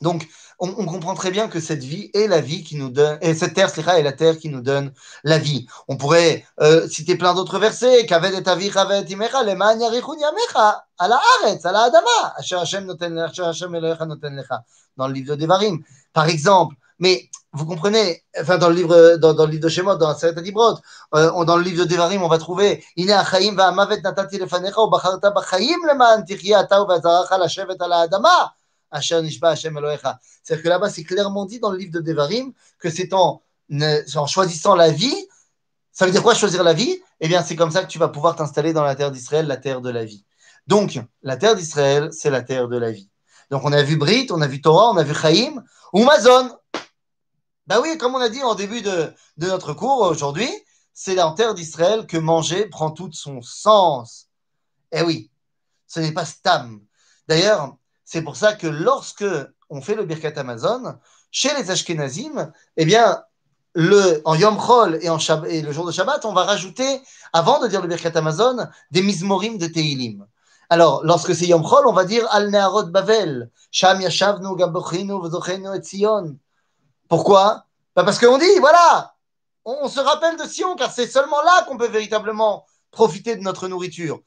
Donc, 0.00 0.26
on, 0.58 0.86
comprend 0.86 1.14
très 1.14 1.30
bien 1.30 1.48
que 1.48 1.60
cette 1.60 1.84
vie 1.84 2.10
est 2.14 2.26
la 2.26 2.40
vie 2.40 2.64
qui 2.64 2.76
nous 2.76 2.88
donne, 2.88 3.18
et 3.20 3.34
cette 3.34 3.54
terre, 3.54 3.70
est 3.76 4.02
la 4.02 4.12
terre 4.12 4.38
qui 4.38 4.48
nous 4.48 4.62
donne 4.62 4.92
la 5.24 5.38
vie. 5.38 5.66
On 5.88 5.96
pourrait 5.96 6.46
euh, 6.60 6.88
citer 6.88 7.16
plein 7.16 7.34
d'autres 7.34 7.58
versets, 7.58 8.06
Kaved 8.06 8.32
et 8.32 8.48
avi, 8.48 8.70
Kaved 8.70 9.10
imecha, 9.10 9.42
leman 9.42 9.78
yarichun 9.78 10.18
yamecha, 10.18 10.84
ala 10.98 11.20
aretz, 11.42 11.66
ala 11.66 11.84
adama, 11.84 12.34
asher 12.36 12.56
Hashem 12.56 12.86
noten 12.86 13.18
asher 13.18 13.44
Hashem 13.44 13.72
noten 13.72 14.36
lecha, 14.36 14.64
dans 14.96 15.06
le 15.06 15.12
livre 15.12 15.34
de 15.34 15.40
Devarim, 15.40 15.82
par 16.14 16.28
exemple. 16.28 16.76
Mais 16.98 17.28
vous 17.52 17.66
comprenez, 17.66 18.22
enfin 18.38 18.58
dans 18.58 18.68
le 18.68 18.76
livre, 18.76 19.16
dans, 19.16 19.32
le 19.32 19.50
livre 19.50 19.64
de 19.64 19.68
Shemot, 19.68 19.96
dans 19.96 20.16
Seret 20.16 20.40
Dibrot, 20.40 20.78
euh, 21.14 21.44
dans 21.44 21.56
le 21.56 21.62
livre 21.62 21.84
de 21.84 21.88
Devarim, 21.88 22.22
on 22.22 22.28
va 22.28 22.38
trouver 22.38 22.84
Ine 22.96 23.10
achaim 23.10 23.54
va'amavet 23.54 24.00
natati 24.02 24.38
lefanecha 24.38 24.80
ubacharta 24.80 25.32
leman 25.32 26.24
tichye 26.24 26.54
ata 26.54 26.82
u'vazaracha 26.82 27.38
lashevet 27.38 27.76
ala 27.80 28.00
adama. 28.02 28.54
C'est-à-dire 28.92 30.62
que 30.62 30.68
là-bas, 30.68 30.90
c'est 30.90 31.04
clairement 31.04 31.44
dit 31.44 31.60
dans 31.60 31.70
le 31.70 31.78
livre 31.78 31.92
de 31.92 32.00
Devarim 32.00 32.52
que 32.78 32.90
c'est 32.90 33.12
en, 33.12 33.42
en, 33.72 34.26
choisissant 34.26 34.74
la 34.74 34.90
vie. 34.90 35.28
Ça 35.92 36.06
veut 36.06 36.12
dire 36.12 36.22
quoi 36.22 36.34
choisir 36.34 36.64
la 36.64 36.72
vie? 36.72 37.00
Eh 37.20 37.28
bien, 37.28 37.42
c'est 37.42 37.56
comme 37.56 37.70
ça 37.70 37.82
que 37.82 37.88
tu 37.88 37.98
vas 37.98 38.08
pouvoir 38.08 38.34
t'installer 38.34 38.72
dans 38.72 38.82
la 38.82 38.96
terre 38.96 39.12
d'Israël, 39.12 39.46
la 39.46 39.58
terre 39.58 39.80
de 39.80 39.90
la 39.90 40.04
vie. 40.04 40.24
Donc, 40.66 41.00
la 41.22 41.36
terre 41.36 41.54
d'Israël, 41.54 42.08
c'est 42.12 42.30
la 42.30 42.42
terre 42.42 42.68
de 42.68 42.78
la 42.78 42.90
vie. 42.90 43.08
Donc, 43.50 43.62
on 43.64 43.72
a 43.72 43.82
vu 43.82 43.96
Brit, 43.96 44.28
on 44.30 44.40
a 44.40 44.46
vu 44.46 44.60
Torah, 44.60 44.90
on 44.90 44.96
a 44.96 45.02
vu 45.02 45.14
Chaim, 45.14 45.62
ou 45.92 46.04
Mazon. 46.04 46.50
Ben 47.66 47.80
oui, 47.82 47.96
comme 47.98 48.14
on 48.14 48.20
a 48.20 48.28
dit 48.28 48.42
en 48.42 48.54
début 48.54 48.82
de, 48.82 49.12
de 49.36 49.46
notre 49.46 49.72
cours 49.74 50.02
aujourd'hui, 50.02 50.50
c'est 50.92 51.14
la 51.14 51.32
terre 51.36 51.54
d'Israël 51.54 52.06
que 52.06 52.16
manger 52.16 52.66
prend 52.66 52.90
tout 52.90 53.10
son 53.12 53.40
sens. 53.42 54.28
Eh 54.92 55.02
oui, 55.02 55.30
ce 55.86 56.00
n'est 56.00 56.12
pas 56.12 56.24
Stam. 56.24 56.80
D'ailleurs, 57.28 57.76
c'est 58.04 58.22
pour 58.22 58.36
ça 58.36 58.54
que 58.54 58.66
lorsque 58.66 59.24
on 59.68 59.80
fait 59.80 59.94
le 59.94 60.04
Birkat 60.04 60.32
Amazon, 60.36 60.98
chez 61.30 61.54
les 61.54 61.70
Ashkenazim, 61.70 62.52
eh 62.76 62.84
bien, 62.84 63.22
le, 63.74 64.20
en 64.24 64.34
Yom 64.34 64.58
Chol 64.58 64.98
et, 65.00 65.08
en 65.08 65.16
le 65.16 65.72
jour 65.72 65.86
de 65.86 65.92
Shabbat, 65.92 66.24
on 66.24 66.32
va 66.32 66.42
rajouter, 66.42 67.00
avant 67.32 67.60
de 67.60 67.68
dire 67.68 67.80
le 67.80 67.88
Birkat 67.88 68.16
Amazon, 68.16 68.66
des 68.90 69.02
Mizmorim 69.02 69.58
de 69.58 69.68
Teilim. 69.68 70.26
Alors, 70.70 71.04
lorsque 71.04 71.34
c'est 71.34 71.46
Yom 71.46 71.62
Chol, 71.62 71.86
on 71.86 71.92
va 71.92 72.04
dire 72.04 72.26
Al 72.30 72.50
Neharot 72.50 72.86
Bavel, 72.86 73.50
Sham 73.70 74.00
Yashavnu 74.00 74.56
Gabochinu 74.56 75.20
Vzochenu 75.22 75.68
et 75.76 75.82
Sion. 75.82 76.36
Pourquoi? 77.10 77.66
Bah 77.96 78.04
Parce 78.04 78.20
qu'on 78.20 78.38
dit, 78.38 78.58
voilà, 78.60 79.16
on, 79.64 79.88
se 79.88 79.98
rappelle 79.98 80.36
de 80.36 80.44
Sion, 80.44 80.76
car 80.76 80.92
c'est 80.92 81.08
seulement 81.08 81.42
là 81.42 81.64
qu'on 81.64 81.76
peut 81.76 81.88
véritablement 81.88 82.64
profiter 82.92 83.34
de 83.34 83.42
notre 83.42 83.66
nourriture. 83.66 84.20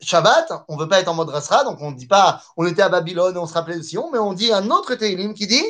Shabbat, 0.00 0.52
on 0.68 0.76
ne 0.76 0.82
veut 0.82 0.88
pas 0.88 1.00
être 1.00 1.08
en 1.08 1.14
mode 1.14 1.30
rasra, 1.30 1.64
donc 1.64 1.78
on 1.80 1.90
ne 1.90 1.96
dit 1.96 2.06
pas 2.06 2.42
on 2.58 2.66
était 2.66 2.82
à 2.82 2.90
Babylone 2.90 3.34
et 3.34 3.38
on 3.38 3.46
se 3.46 3.54
rappelait 3.54 3.78
de 3.78 3.82
Sion, 3.82 4.10
mais 4.12 4.18
on 4.18 4.34
dit 4.34 4.52
un 4.52 4.70
autre 4.70 4.94
Teilim 4.96 5.32
qui 5.32 5.46
dit. 5.46 5.64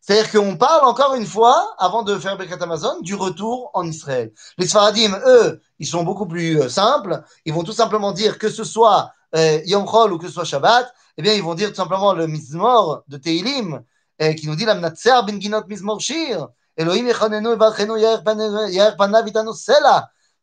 C'est-à-dire 0.00 0.30
qu'on 0.32 0.56
parle 0.56 0.84
encore 0.86 1.14
une 1.16 1.26
fois, 1.26 1.74
avant 1.78 2.02
de 2.02 2.18
faire 2.18 2.38
Birkat 2.38 2.62
Amazon, 2.62 3.00
du 3.02 3.14
retour 3.14 3.70
en 3.74 3.86
Israël. 3.86 4.32
Les 4.56 4.66
Sfaradim, 4.66 5.20
eux, 5.26 5.60
ils 5.78 5.86
sont 5.86 6.02
beaucoup 6.02 6.26
plus 6.26 6.62
euh, 6.62 6.68
simples. 6.70 7.22
Ils 7.44 7.52
vont 7.52 7.62
tout 7.62 7.72
simplement 7.72 8.12
dire 8.12 8.38
que 8.38 8.48
ce 8.48 8.64
soit 8.64 9.12
euh, 9.34 9.60
Yom 9.66 9.86
Chol 9.86 10.12
ou 10.12 10.18
que 10.18 10.26
ce 10.26 10.32
soit 10.32 10.44
Shabbat, 10.44 10.92
eh 11.16 11.22
bien, 11.22 11.34
ils 11.34 11.42
vont 11.42 11.54
dire 11.54 11.70
tout 11.70 11.74
simplement 11.74 12.12
le 12.12 12.26
Mizmor 12.26 13.02
de 13.08 13.16
Teilim, 13.16 13.82
euh, 14.22 14.32
qui 14.34 14.46
nous 14.46 14.56
dit 14.56 14.64
la 14.64 14.74
Mnatser 14.74 15.20
bin 15.26 15.40
Ginot 15.40 15.64
Mizmor 15.66 16.00
Shir. 16.00 16.48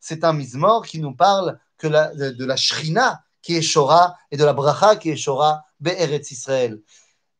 C'est 0.00 0.24
un 0.24 0.32
mismor 0.34 0.84
qui 0.84 0.98
nous 1.00 1.14
parle 1.14 1.58
de, 1.82 2.44
la 2.44 2.56
shrina 2.56 3.22
qui 3.40 3.56
est 3.56 3.62
Shora 3.62 4.14
et 4.30 4.36
de 4.36 4.44
la 4.44 4.52
bracha 4.52 4.96
qui 4.96 5.08
est 5.08 5.16
Shora 5.16 5.64
Be'eretz 5.80 6.30
Israël. 6.30 6.82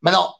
Maintenant, 0.00 0.34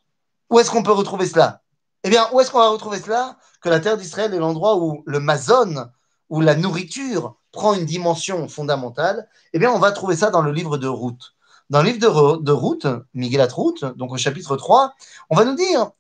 où 0.49 0.59
est-ce 0.59 0.71
qu'on 0.71 0.83
peut 0.83 0.93
retrouver 0.93 1.27
cela? 1.27 1.61
Eh 2.03 2.09
bien, 2.09 2.29
où 2.33 2.41
est-ce 2.41 2.51
qu'on 2.51 2.61
va 2.61 2.69
retrouver 2.69 2.99
cela? 2.99 3.37
Que 3.61 3.69
la 3.69 3.81
terre 3.81 3.99
d'Israël 3.99 4.33
est 4.33 4.39
l'endroit 4.39 4.77
où 4.79 5.03
le 5.05 5.21
mazon, 5.21 5.91
où 6.31 6.41
la 6.41 6.55
nourriture 6.55 7.37
prend 7.57 7.75
une 7.75 7.87
dimension 7.87 8.49
fondamentale, 8.49 9.29
eh 9.53 9.59
bien, 9.59 9.73
on 9.73 9.81
va 9.81 9.91
trouver 9.91 10.15
ça 10.15 10.31
dans 10.31 10.43
le 10.43 10.53
livre 10.53 10.79
de 10.79 10.87
Ruth. 10.87 11.35
Dans 11.71 11.83
le 11.83 11.91
livre 11.91 11.99
de, 11.99 12.43
de 12.45 12.53
Ruth, 12.53 12.87
Miguelat 13.15 13.49
Ruth, 13.53 13.85
donc 13.97 14.13
au 14.13 14.17
chapitre 14.17 14.57
3, 14.57 14.95
on 15.31 15.35
va 15.35 15.45
nous 15.45 15.57
dire 15.57 15.91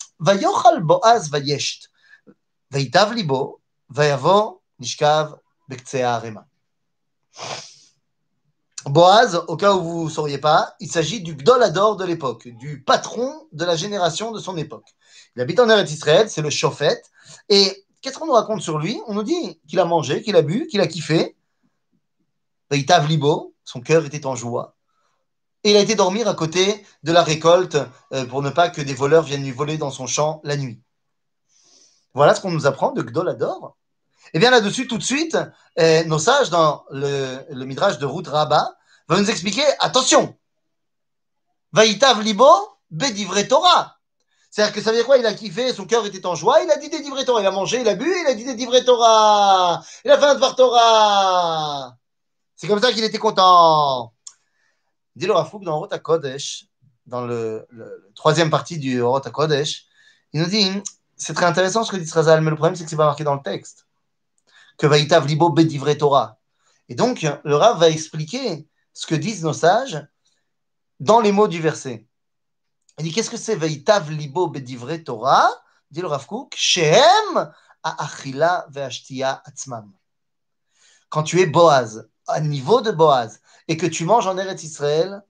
Boaz 8.84 9.42
au 9.48 9.56
cas 9.56 9.74
où 9.74 9.82
vous 9.82 10.04
ne 10.04 10.10
sauriez 10.10 10.38
pas, 10.38 10.76
il 10.78 10.90
s'agit 10.90 11.20
du 11.20 11.34
Gdolador 11.34 11.96
de 11.96 12.04
l'époque, 12.04 12.46
du 12.46 12.82
patron 12.82 13.48
de 13.52 13.64
la 13.64 13.74
génération 13.74 14.30
de 14.30 14.38
son 14.38 14.56
époque. 14.56 14.94
Il 15.34 15.42
habite 15.42 15.58
en 15.58 15.68
Eretz 15.68 15.90
Israël, 15.90 16.30
c'est 16.30 16.42
le 16.42 16.50
Chauffette. 16.50 17.10
Et 17.48 17.84
qu'est-ce 18.00 18.18
qu'on 18.18 18.26
nous 18.26 18.32
raconte 18.32 18.62
sur 18.62 18.78
lui? 18.78 19.00
On 19.08 19.14
nous 19.14 19.24
dit 19.24 19.60
qu'il 19.66 19.80
a 19.80 19.84
mangé, 19.84 20.22
qu'il 20.22 20.36
a 20.36 20.42
bu, 20.42 20.68
qu'il 20.68 20.80
a 20.80 20.86
kiffé, 20.86 21.34
Veitav 22.70 23.09
Libo, 23.09 23.55
son 23.64 23.81
cœur 23.81 24.05
était 24.05 24.26
en 24.26 24.35
joie. 24.35 24.76
Et 25.64 25.70
il 25.70 25.76
a 25.76 25.81
été 25.81 25.94
dormir 25.94 26.29
à 26.29 26.35
côté 26.35 26.85
de 27.02 27.12
la 27.12 27.22
récolte 27.22 27.76
euh, 28.12 28.24
pour 28.26 28.42
ne 28.42 28.50
pas 28.50 28.70
que 28.70 28.81
des 28.81 28.94
voleurs 28.94 29.24
viennent 29.24 29.42
lui 29.42 29.52
voler 29.52 29.79
dans 29.79 29.90
son 29.90 30.07
champ 30.07 30.40
la 30.44 30.57
nuit. 30.57 30.81
Voilà 32.14 32.35
ce 32.35 32.40
qu'on 32.40 32.50
nous 32.50 32.66
apprend 32.66 32.92
de 32.92 33.02
Gdolador. 33.02 33.76
Et 34.26 34.31
eh 34.35 34.38
bien 34.38 34.50
là-dessus, 34.50 34.88
tout 34.88 34.98
de 34.98 35.02
suite, 35.02 35.38
eh, 35.76 36.05
nos 36.05 36.18
sages 36.18 36.50
dans 36.50 36.85
le, 36.90 37.64
Midrash 37.64 37.98
de 37.98 38.07
Ruth 38.07 38.26
Rabbah 38.26 38.76
vont 39.09 39.18
nous 39.18 39.31
expliquer, 39.31 39.62
attention, 39.79 40.37
Vaïtav 41.72 42.20
Libo, 42.22 42.48
Bedivre 42.90 43.40
Torah. 43.46 43.96
C'est-à-dire 44.50 44.74
que 44.74 44.81
ça 44.81 44.90
veut 44.90 44.96
dire 44.96 45.07
quoi? 45.07 45.18
Il 45.18 45.26
a 45.26 45.35
kiffé, 45.35 45.72
son 45.72 45.85
cœur 45.85 46.07
était 46.07 46.24
en 46.26 46.35
joie, 46.35 46.61
il 46.62 46.70
a 46.70 46.76
dit 46.76 46.88
des 46.88 47.02
Torah, 47.24 47.40
il 47.40 47.46
a 47.46 47.50
mangé, 47.50 47.81
il 47.81 47.88
a 47.88 47.94
bu, 47.94 48.11
il 48.20 48.26
a 48.26 48.35
dit 48.35 48.44
des 48.44 48.85
Torah. 48.85 49.83
Il 50.05 50.11
a 50.11 50.18
fait 50.18 50.24
un. 50.24 51.96
C'est 52.56 52.66
comme 52.66 52.80
ça 52.80 52.92
qu'il 52.92 53.04
était 53.04 53.18
content. 53.18 54.14
Dit 55.14 55.26
le 55.26 55.32
Rafouk 55.32 55.62
dans 55.62 55.78
Rota 55.78 55.98
Kodesh, 55.98 56.66
dans 57.04 57.24
le, 57.24 57.66
troisième 58.14 58.50
partie 58.50 58.78
du 58.78 59.02
Rota 59.02 59.30
Kodesh, 59.30 59.84
il 60.32 60.40
nous 60.40 60.48
dit 60.48 60.70
c'est 61.16 61.34
très 61.34 61.46
intéressant 61.46 61.84
ce 61.84 61.92
que 61.92 61.96
dit 61.96 62.06
Srazal, 62.06 62.40
mais 62.40 62.50
le 62.50 62.56
problème, 62.56 62.76
c'est 62.76 62.84
que 62.84 62.90
c'est 62.90 62.96
pas 62.96 63.06
marqué 63.06 63.24
dans 63.24 63.34
le 63.34 63.42
texte. 63.42 63.86
Que 64.78 64.86
Vaïtav 64.86 65.26
Libo 65.26 65.50
Bedivre 65.50 65.92
Torah. 65.94 66.38
Et 66.88 66.94
donc, 66.94 67.26
le 67.44 67.56
Rav 67.56 67.78
va 67.78 67.88
expliquer 67.88 68.68
ce 68.92 69.06
que 69.06 69.14
disent 69.14 69.42
nos 69.42 69.54
sages 69.54 70.06
dans 71.00 71.20
les 71.20 71.32
mots 71.32 71.48
du 71.48 71.60
verset. 71.60 72.06
Il 72.98 73.04
dit 73.04 73.12
Qu'est-ce 73.12 73.30
que 73.30 73.36
c'est 73.36 73.56
Vaïtav 73.56 74.10
Libo 74.10 74.48
Bedivre 74.48 74.94
Torah? 75.04 75.50
Dit 75.90 76.00
le 76.00 76.06
Rav 76.06 76.26
Kook 76.26 76.54
Shehem 76.56 77.52
Achila 77.82 78.66
Ve'ashtia 78.70 79.42
Atzmam. 79.44 79.92
Quand 81.08 81.22
tu 81.22 81.40
es 81.40 81.46
Boaz, 81.46 82.08
à 82.26 82.40
niveau 82.40 82.80
de 82.80 82.90
Boaz, 82.90 83.40
et 83.68 83.76
que 83.76 83.86
tu 83.86 84.04
manges 84.04 84.26
en 84.26 84.38
Eretz 84.38 84.62
Israël, 84.62 85.22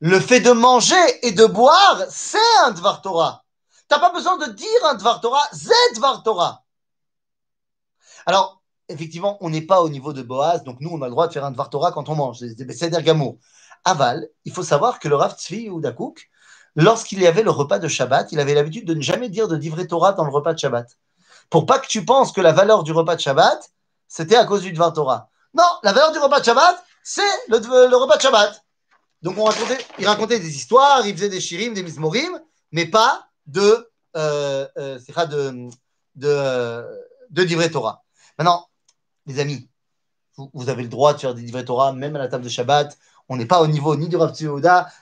le 0.00 0.20
fait 0.20 0.40
de 0.40 0.52
manger 0.52 0.94
et 1.22 1.32
de 1.32 1.46
boire, 1.46 2.02
c'est 2.10 2.38
un 2.64 2.70
Dvar 2.72 3.00
Torah. 3.02 3.44
Tu 3.88 3.94
n'as 3.94 4.00
pas 4.00 4.12
besoin 4.12 4.36
de 4.36 4.52
dire 4.52 4.84
un 4.84 4.94
Dvar 4.94 5.20
Torah, 5.20 5.48
Z 5.54 5.70
Dvar 5.94 6.22
Torah. 6.22 6.64
Alors, 8.26 8.60
effectivement, 8.88 9.38
on 9.40 9.50
n'est 9.50 9.62
pas 9.62 9.82
au 9.82 9.88
niveau 9.88 10.12
de 10.12 10.22
Boaz, 10.22 10.64
donc 10.64 10.80
nous, 10.80 10.90
on 10.90 11.00
a 11.02 11.06
le 11.06 11.12
droit 11.12 11.28
de 11.28 11.32
faire 11.32 11.44
un 11.44 11.50
Dvar 11.50 11.70
Torah 11.70 11.92
quand 11.92 12.08
on 12.08 12.14
mange. 12.14 12.38
C'est 12.38 12.90
d'Ergamo. 12.90 13.38
Aval, 13.84 14.28
il 14.44 14.52
faut 14.52 14.64
savoir 14.64 14.98
que 14.98 15.08
le 15.08 15.14
Rav 15.14 15.36
ou 15.70 15.80
Dakouk, 15.80 16.28
lorsqu'il 16.74 17.20
y 17.20 17.26
avait 17.26 17.42
le 17.42 17.50
repas 17.50 17.78
de 17.78 17.88
Shabbat, 17.88 18.32
il 18.32 18.40
avait 18.40 18.54
l'habitude 18.54 18.86
de 18.86 18.94
ne 18.94 19.00
jamais 19.00 19.28
dire 19.28 19.46
de 19.48 19.56
Divrei 19.56 19.86
Torah 19.86 20.12
dans 20.12 20.24
le 20.24 20.30
repas 20.32 20.52
de 20.52 20.58
Shabbat. 20.58 20.98
Pour 21.50 21.66
pas 21.66 21.78
que 21.78 21.86
tu 21.86 22.04
penses 22.04 22.32
que 22.32 22.40
la 22.40 22.52
valeur 22.52 22.82
du 22.82 22.92
repas 22.92 23.14
de 23.14 23.20
Shabbat, 23.20 23.70
c'était 24.08 24.36
à 24.36 24.44
cause 24.44 24.62
du 24.62 24.72
Dvar 24.72 24.92
Torah. 24.92 25.30
Non, 25.56 25.64
la 25.82 25.92
valeur 25.92 26.12
du 26.12 26.18
repas 26.18 26.40
de 26.40 26.44
Shabbat, 26.44 26.84
c'est 27.02 27.22
le, 27.48 27.96
repas 27.96 28.16
de 28.18 28.22
Shabbat. 28.22 28.62
Donc 29.22 29.38
on 29.38 29.44
racontait, 29.44 29.78
il 29.98 30.06
racontait 30.06 30.38
des 30.38 30.54
histoires, 30.54 31.06
il 31.06 31.14
faisait 31.14 31.30
des 31.30 31.40
shirim, 31.40 31.72
des 31.72 31.82
mismorim, 31.82 32.38
mais 32.72 32.84
pas 32.84 33.28
de, 33.46 33.88
euh, 34.16 34.68
euh, 34.76 34.98
de, 34.98 35.70
de, 36.14 36.84
de 37.30 37.44
Divrei 37.44 37.70
Torah. 37.70 38.04
Maintenant, 38.38 38.66
les 39.24 39.40
amis, 39.40 39.70
vous, 40.36 40.68
avez 40.68 40.82
le 40.82 40.90
droit 40.90 41.14
de 41.14 41.20
faire 41.20 41.34
des 41.34 41.42
Divrei 41.42 41.64
Torah, 41.64 41.94
même 41.94 42.16
à 42.16 42.18
la 42.18 42.28
table 42.28 42.44
de 42.44 42.50
Shabbat. 42.50 42.98
On 43.30 43.38
n'est 43.38 43.46
pas 43.46 43.62
au 43.62 43.66
niveau 43.66 43.96
ni 43.96 44.08
du 44.08 44.16
Rav 44.16 44.36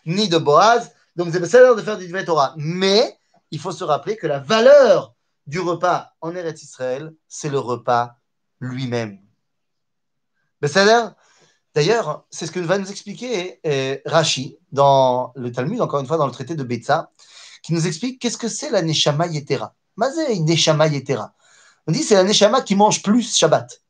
ni 0.06 0.28
de 0.28 0.38
Boaz. 0.38 0.92
Donc, 1.16 1.28
avez 1.28 1.40
le 1.40 1.74
de 1.74 1.82
faire 1.82 1.98
des 1.98 2.06
Divrei 2.06 2.24
Torah. 2.24 2.54
Mais, 2.56 3.18
il 3.50 3.58
faut 3.58 3.72
se 3.72 3.82
rappeler 3.82 4.16
que 4.16 4.28
la 4.28 4.38
valeur 4.38 5.14
du 5.48 5.58
repas 5.58 6.12
en 6.20 6.34
Eretz 6.34 6.62
Israël, 6.62 7.12
c'est 7.26 7.50
le 7.50 7.58
repas 7.58 8.16
lui-même. 8.60 9.23
D'ailleurs, 11.74 12.24
c'est 12.30 12.46
ce 12.46 12.52
que 12.52 12.60
va 12.60 12.78
nous 12.78 12.90
expliquer 12.90 13.60
euh, 13.66 13.98
Rashi 14.06 14.58
dans 14.70 15.32
le 15.34 15.50
Talmud, 15.50 15.80
encore 15.80 16.00
une 16.00 16.06
fois 16.06 16.18
dans 16.18 16.26
le 16.26 16.32
traité 16.32 16.54
de 16.54 16.62
Betsa, 16.62 17.10
qui 17.62 17.72
nous 17.72 17.86
explique 17.86 18.20
qu'est-ce 18.20 18.38
que 18.38 18.48
c'est 18.48 18.70
la 18.70 18.82
Neshama 18.82 19.26
Yetera. 19.26 19.74
Mazé, 19.96 20.38
Neshama 20.38 20.86
Yetera. 20.86 21.32
On 21.86 21.92
dit 21.92 22.02
c'est 22.02 22.14
la 22.14 22.22
Neshama 22.22 22.62
qui 22.62 22.76
mange 22.76 23.02
plus 23.02 23.36
Shabbat. 23.36 23.82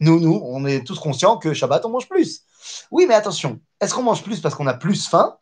Nous, 0.00 0.20
nous, 0.20 0.40
on 0.44 0.66
est 0.66 0.84
tous 0.84 0.98
conscients 0.98 1.38
que 1.38 1.54
Shabbat, 1.54 1.84
on 1.84 1.90
mange 1.90 2.08
plus. 2.08 2.42
Oui, 2.90 3.06
mais 3.06 3.14
attention, 3.14 3.60
est-ce 3.80 3.94
qu'on 3.94 4.02
mange 4.02 4.22
plus 4.22 4.40
parce 4.40 4.54
qu'on 4.54 4.66
a 4.66 4.74
plus 4.74 5.06
faim? 5.08 5.38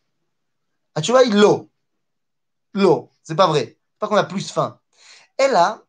Ah, 0.94 1.00
tu 1.00 1.12
vois, 1.12 1.24
l'eau. 1.24 1.70
L'eau, 2.74 3.10
c'est 3.22 3.34
pas 3.34 3.46
vrai. 3.46 3.78
Pas 3.98 4.06
qu'on 4.06 4.16
a 4.16 4.24
plus 4.24 4.50
faim. 4.50 4.78
Et 5.38 5.48
là, 5.48 5.82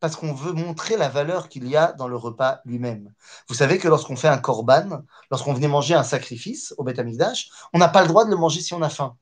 parce 0.00 0.16
qu'on 0.16 0.32
veut 0.32 0.52
montrer 0.52 0.96
la 0.96 1.08
valeur 1.08 1.48
qu'il 1.48 1.68
y 1.68 1.76
a 1.76 1.92
dans 1.92 2.08
le 2.08 2.16
repas 2.16 2.60
lui-même. 2.64 3.12
Vous 3.48 3.54
savez 3.54 3.78
que 3.78 3.86
lorsqu'on 3.86 4.16
fait 4.16 4.28
un 4.28 4.38
korban, 4.38 5.02
lorsqu'on 5.30 5.52
venait 5.52 5.68
manger 5.68 5.94
un 5.94 6.02
sacrifice 6.02 6.74
au 6.78 6.84
Beth 6.84 7.00
on 7.72 7.78
n'a 7.78 7.88
pas 7.88 8.02
le 8.02 8.08
droit 8.08 8.24
de 8.24 8.30
le 8.30 8.36
manger 8.36 8.60
si 8.62 8.72
on 8.74 8.82
a 8.82 8.88
faim. 8.88 9.16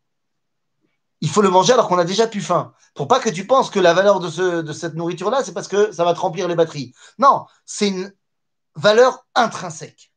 Il 1.20 1.28
faut 1.28 1.42
le 1.42 1.50
manger 1.50 1.72
alors 1.72 1.88
qu'on 1.88 1.98
a 1.98 2.04
déjà 2.04 2.28
plus 2.28 2.40
faim. 2.40 2.72
Pour 2.94 3.08
pas 3.08 3.18
que 3.18 3.28
tu 3.28 3.44
penses 3.44 3.70
que 3.70 3.80
la 3.80 3.92
valeur 3.92 4.20
de, 4.20 4.30
ce, 4.30 4.62
de 4.62 4.72
cette 4.72 4.94
nourriture-là, 4.94 5.42
c'est 5.42 5.52
parce 5.52 5.66
que 5.66 5.90
ça 5.90 6.04
va 6.04 6.14
te 6.14 6.20
remplir 6.20 6.46
les 6.46 6.54
batteries. 6.54 6.94
Non, 7.18 7.46
c'est 7.64 7.88
une 7.88 8.12
valeur 8.76 9.26
intrinsèque. 9.34 10.12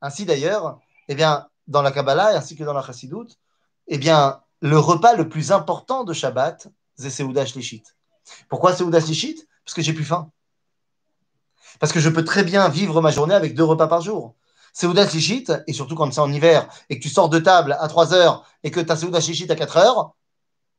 Ainsi 0.00 0.24
d'ailleurs, 0.24 0.80
eh 1.08 1.14
bien, 1.14 1.46
dans 1.68 1.82
la 1.82 1.92
Kabbalah 1.92 2.36
ainsi 2.36 2.56
que 2.56 2.64
dans 2.64 2.72
la 2.72 2.82
Chassidoute, 2.82 3.38
eh 3.86 3.98
bien, 3.98 4.40
le 4.60 4.78
repas 4.78 5.14
le 5.14 5.28
plus 5.28 5.52
important 5.52 6.04
de 6.04 6.14
Shabbat, 6.14 6.68
c'est 6.96 7.10
Seudah 7.10 7.44
Shlishit. 7.44 7.84
Pourquoi 8.48 8.74
Seudah 8.74 9.00
Shlishit 9.00 9.46
Parce 9.64 9.74
que 9.74 9.82
j'ai 9.82 9.92
plus 9.92 10.04
faim. 10.04 10.30
Parce 11.78 11.92
que 11.92 12.00
je 12.00 12.08
peux 12.08 12.24
très 12.24 12.44
bien 12.44 12.68
vivre 12.68 13.00
ma 13.00 13.10
journée 13.10 13.34
avec 13.34 13.54
deux 13.54 13.64
repas 13.64 13.86
par 13.86 14.00
jour. 14.00 14.34
Seudah 14.72 15.08
Shlishit, 15.08 15.46
et 15.66 15.72
surtout 15.72 15.94
quand 15.94 16.12
c'est 16.12 16.20
en 16.20 16.32
hiver, 16.32 16.68
et 16.88 16.98
que 16.98 17.02
tu 17.02 17.08
sors 17.08 17.28
de 17.28 17.38
table 17.38 17.76
à 17.80 17.88
3 17.88 18.14
heures, 18.14 18.44
et 18.62 18.70
que 18.70 18.80
tu 18.80 18.92
as 18.92 19.20
Shlishit 19.20 19.50
à 19.50 19.56
4 19.56 19.76
heures, 19.78 20.14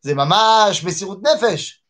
c'est 0.04 0.16
mamash, 0.16 0.84
Messirut 0.84 1.22
Nefesh. 1.22 1.84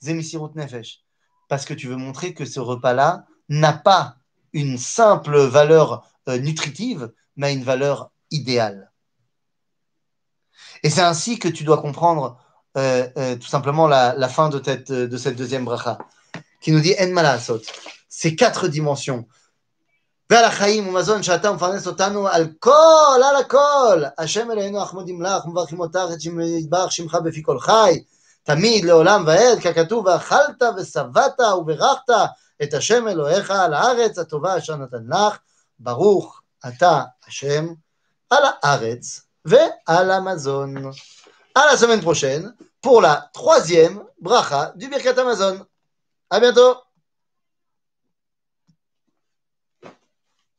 C'est 0.00 0.14
Messirut 0.14 0.50
Nefesh. 0.54 1.00
Parce 1.48 1.64
que 1.64 1.74
tu 1.74 1.88
veux 1.88 1.96
montrer 1.96 2.32
que 2.32 2.44
ce 2.44 2.60
repas-là 2.60 3.26
n'a 3.48 3.72
pas 3.72 4.16
une 4.52 4.78
simple 4.78 5.38
valeur 5.38 6.08
euh, 6.28 6.38
nutritive, 6.38 7.12
mais 7.36 7.52
une 7.52 7.64
valeur 7.64 8.10
idéale. 8.30 8.92
Et 10.82 10.90
c'est 10.90 11.02
ainsi 11.02 11.38
que 11.38 11.48
tu 11.48 11.64
dois 11.64 11.80
comprendre 11.80 12.38
euh, 12.76 13.08
euh, 13.18 13.36
tout 13.36 13.48
simplement 13.48 13.86
la, 13.86 14.14
la 14.14 14.28
fin 14.28 14.48
de 14.48 14.60
cette, 14.64 14.92
de 14.92 15.16
cette 15.16 15.36
deuxième 15.36 15.64
bracha, 15.64 15.98
qui 16.60 16.72
nous 16.72 16.80
dit 16.80 16.94
En 16.98 17.08
malasot. 17.08 17.60
Ces 18.08 18.36
quatre 18.36 18.68
dimensions. 18.68 19.26
תמיד 28.44 28.84
לעולם 28.84 29.24
ועד, 29.26 29.58
ככתוב 29.58 30.06
ואכלת 30.06 30.62
ושבעת 30.76 31.40
וברכת 31.58 32.10
את 32.62 32.74
השם 32.74 33.08
אלוהיך 33.08 33.50
על 33.50 33.74
הארץ 33.74 34.18
הטובה 34.18 34.58
אשר 34.58 34.76
נתן 34.76 35.04
לך, 35.08 35.38
ברוך 35.78 36.40
אתה 36.68 37.02
השם 37.26 37.68
על 38.30 38.42
הארץ 38.62 39.20
ועל 39.44 40.10
המזון. 40.10 40.74
À 41.54 41.66
la 41.66 41.76
semaine 41.76 42.00
prochaine 42.00 42.54
pour 42.80 43.00
la 43.02 43.30
troisième 43.34 44.02
bracha 44.20 44.72
du 44.76 44.88
Birkat 44.88 45.20
Amazon. 45.20 45.66
À 46.30 46.40
bientôt 46.40 46.76